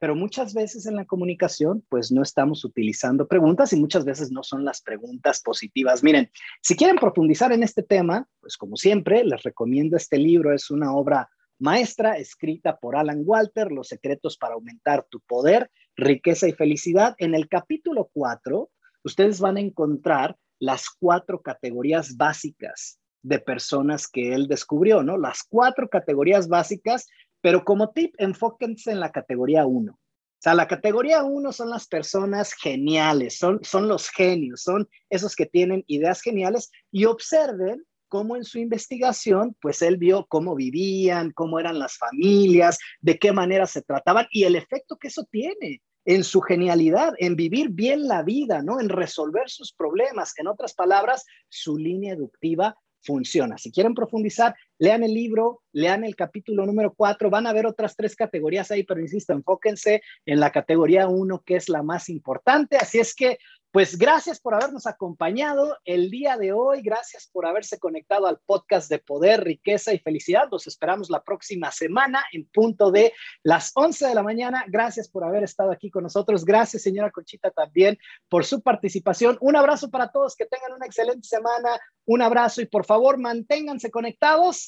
pero 0.03 0.17
muchas 0.17 0.53
veces 0.53 0.85
en 0.85 0.97
la 0.97 1.05
comunicación 1.05 1.81
pues 1.87 2.11
no 2.11 2.23
estamos 2.23 2.65
utilizando 2.65 3.25
preguntas 3.25 3.71
y 3.71 3.77
muchas 3.77 4.03
veces 4.03 4.31
no 4.31 4.43
son 4.43 4.65
las 4.65 4.81
preguntas 4.81 5.41
positivas. 5.41 6.03
Miren, 6.03 6.29
si 6.61 6.75
quieren 6.75 6.97
profundizar 6.97 7.53
en 7.53 7.63
este 7.63 7.83
tema, 7.83 8.27
pues 8.41 8.57
como 8.57 8.75
siempre 8.75 9.23
les 9.23 9.41
recomiendo 9.43 9.95
este 9.95 10.17
libro, 10.17 10.53
es 10.53 10.69
una 10.69 10.93
obra 10.93 11.29
maestra 11.57 12.17
escrita 12.17 12.75
por 12.75 12.97
Alan 12.97 13.21
Walter, 13.23 13.71
Los 13.71 13.87
secretos 13.87 14.35
para 14.35 14.55
aumentar 14.55 15.07
tu 15.09 15.21
poder, 15.21 15.71
riqueza 15.95 16.49
y 16.49 16.51
felicidad. 16.51 17.15
En 17.17 17.33
el 17.33 17.47
capítulo 17.47 18.09
4, 18.11 18.69
ustedes 19.05 19.39
van 19.39 19.55
a 19.55 19.61
encontrar 19.61 20.35
las 20.59 20.89
cuatro 20.89 21.41
categorías 21.41 22.17
básicas 22.17 22.99
de 23.21 23.39
personas 23.39 24.09
que 24.09 24.33
él 24.33 24.49
descubrió, 24.49 25.01
¿no? 25.01 25.17
Las 25.17 25.43
cuatro 25.47 25.87
categorías 25.87 26.49
básicas 26.49 27.07
pero 27.43 27.65
como 27.65 27.89
tip, 27.89 28.15
enfóquense 28.19 28.89
en 28.89 29.01
la 29.01 29.11
categoría 29.11 29.65
1. 29.65 29.91
O 29.91 29.97
sea, 30.39 30.53
la 30.53 30.65
categoría 30.65 31.23
1 31.23 31.51
son 31.51 31.69
las 31.69 31.87
personas 31.87 32.53
geniales, 32.53 33.37
son, 33.37 33.59
son 33.63 33.89
los 33.89 34.09
genios, 34.09 34.61
son 34.61 34.87
esos 35.09 35.35
que 35.35 35.45
tienen 35.45 35.83
ideas 35.87 36.21
geniales 36.21 36.71
y 36.89 37.03
observen 37.03 37.83
cómo 38.07 38.37
en 38.37 38.45
su 38.45 38.59
investigación, 38.59 39.57
pues 39.59 39.81
él 39.81 39.97
vio 39.97 40.25
cómo 40.29 40.55
vivían, 40.55 41.31
cómo 41.31 41.59
eran 41.59 41.79
las 41.79 41.97
familias, 41.97 42.79
de 43.01 43.19
qué 43.19 43.33
manera 43.33 43.67
se 43.67 43.81
trataban 43.81 44.25
y 44.31 44.45
el 44.45 44.55
efecto 44.55 44.95
que 44.95 45.09
eso 45.09 45.25
tiene 45.29 45.81
en 46.05 46.23
su 46.23 46.39
genialidad, 46.39 47.13
en 47.17 47.35
vivir 47.35 47.71
bien 47.71 48.07
la 48.07 48.23
vida, 48.23 48.61
¿no? 48.61 48.79
En 48.79 48.87
resolver 48.87 49.49
sus 49.49 49.73
problemas. 49.73 50.33
En 50.37 50.47
otras 50.47 50.73
palabras, 50.73 51.25
su 51.49 51.77
línea 51.77 52.13
educativa 52.13 52.77
funciona. 53.03 53.57
Si 53.57 53.71
quieren 53.71 53.93
profundizar, 53.93 54.55
lean 54.79 55.03
el 55.03 55.13
libro, 55.13 55.61
lean 55.71 56.03
el 56.03 56.15
capítulo 56.15 56.65
número 56.65 56.93
4, 56.93 57.29
van 57.29 57.47
a 57.47 57.53
ver 57.53 57.65
otras 57.65 57.95
tres 57.95 58.15
categorías 58.15 58.71
ahí, 58.71 58.83
pero 58.83 59.01
insisto, 59.01 59.33
enfóquense 59.33 60.01
en 60.25 60.39
la 60.39 60.51
categoría 60.51 61.07
1, 61.07 61.43
que 61.45 61.55
es 61.55 61.69
la 61.69 61.83
más 61.83 62.09
importante. 62.09 62.77
Así 62.77 62.99
es 62.99 63.15
que 63.15 63.37
pues 63.73 63.97
gracias 63.97 64.39
por 64.39 64.53
habernos 64.53 64.85
acompañado 64.85 65.79
el 65.83 66.11
día 66.11 66.37
de 66.37 66.53
hoy, 66.53 66.83
gracias 66.83 67.27
por 67.33 67.47
haberse 67.47 67.79
conectado 67.79 68.27
al 68.27 68.37
podcast 68.45 68.87
de 68.87 68.99
Poder, 68.99 69.43
Riqueza 69.43 69.91
y 69.95 69.97
Felicidad. 69.97 70.47
Los 70.51 70.67
esperamos 70.67 71.09
la 71.09 71.23
próxima 71.23 71.71
semana 71.71 72.23
en 72.33 72.45
punto 72.45 72.91
de 72.91 73.13
las 73.41 73.71
11 73.73 74.09
de 74.09 74.13
la 74.13 74.21
mañana. 74.21 74.63
Gracias 74.67 75.09
por 75.09 75.23
haber 75.23 75.41
estado 75.41 75.71
aquí 75.71 75.89
con 75.89 76.03
nosotros. 76.03 76.45
Gracias, 76.45 76.83
señora 76.83 77.09
Conchita, 77.09 77.49
también 77.49 77.97
por 78.29 78.45
su 78.45 78.61
participación. 78.61 79.39
Un 79.41 79.55
abrazo 79.55 79.89
para 79.89 80.11
todos, 80.11 80.35
que 80.35 80.45
tengan 80.45 80.73
una 80.73 80.85
excelente 80.85 81.27
semana. 81.27 81.79
Un 82.05 82.21
abrazo 82.21 82.61
y 82.61 82.67
por 82.67 82.85
favor 82.85 83.17
manténganse 83.17 83.89
conectados 83.89 84.62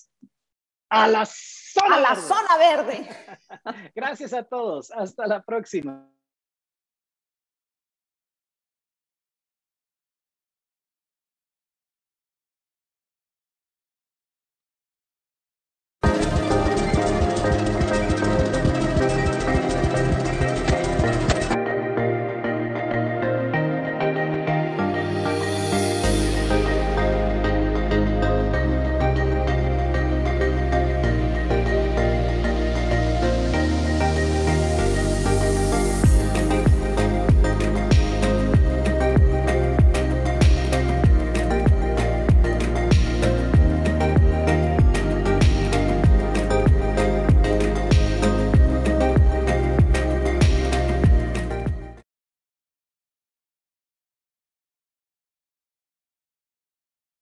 a 0.89 1.07
la 1.07 1.25
zona, 1.25 1.95
a 1.95 1.99
la 1.99 2.15
zona 2.15 2.57
verde. 2.57 3.09
Gracias 3.95 4.33
a 4.33 4.43
todos. 4.43 4.91
Hasta 4.91 5.27
la 5.27 5.41
próxima. 5.43 6.09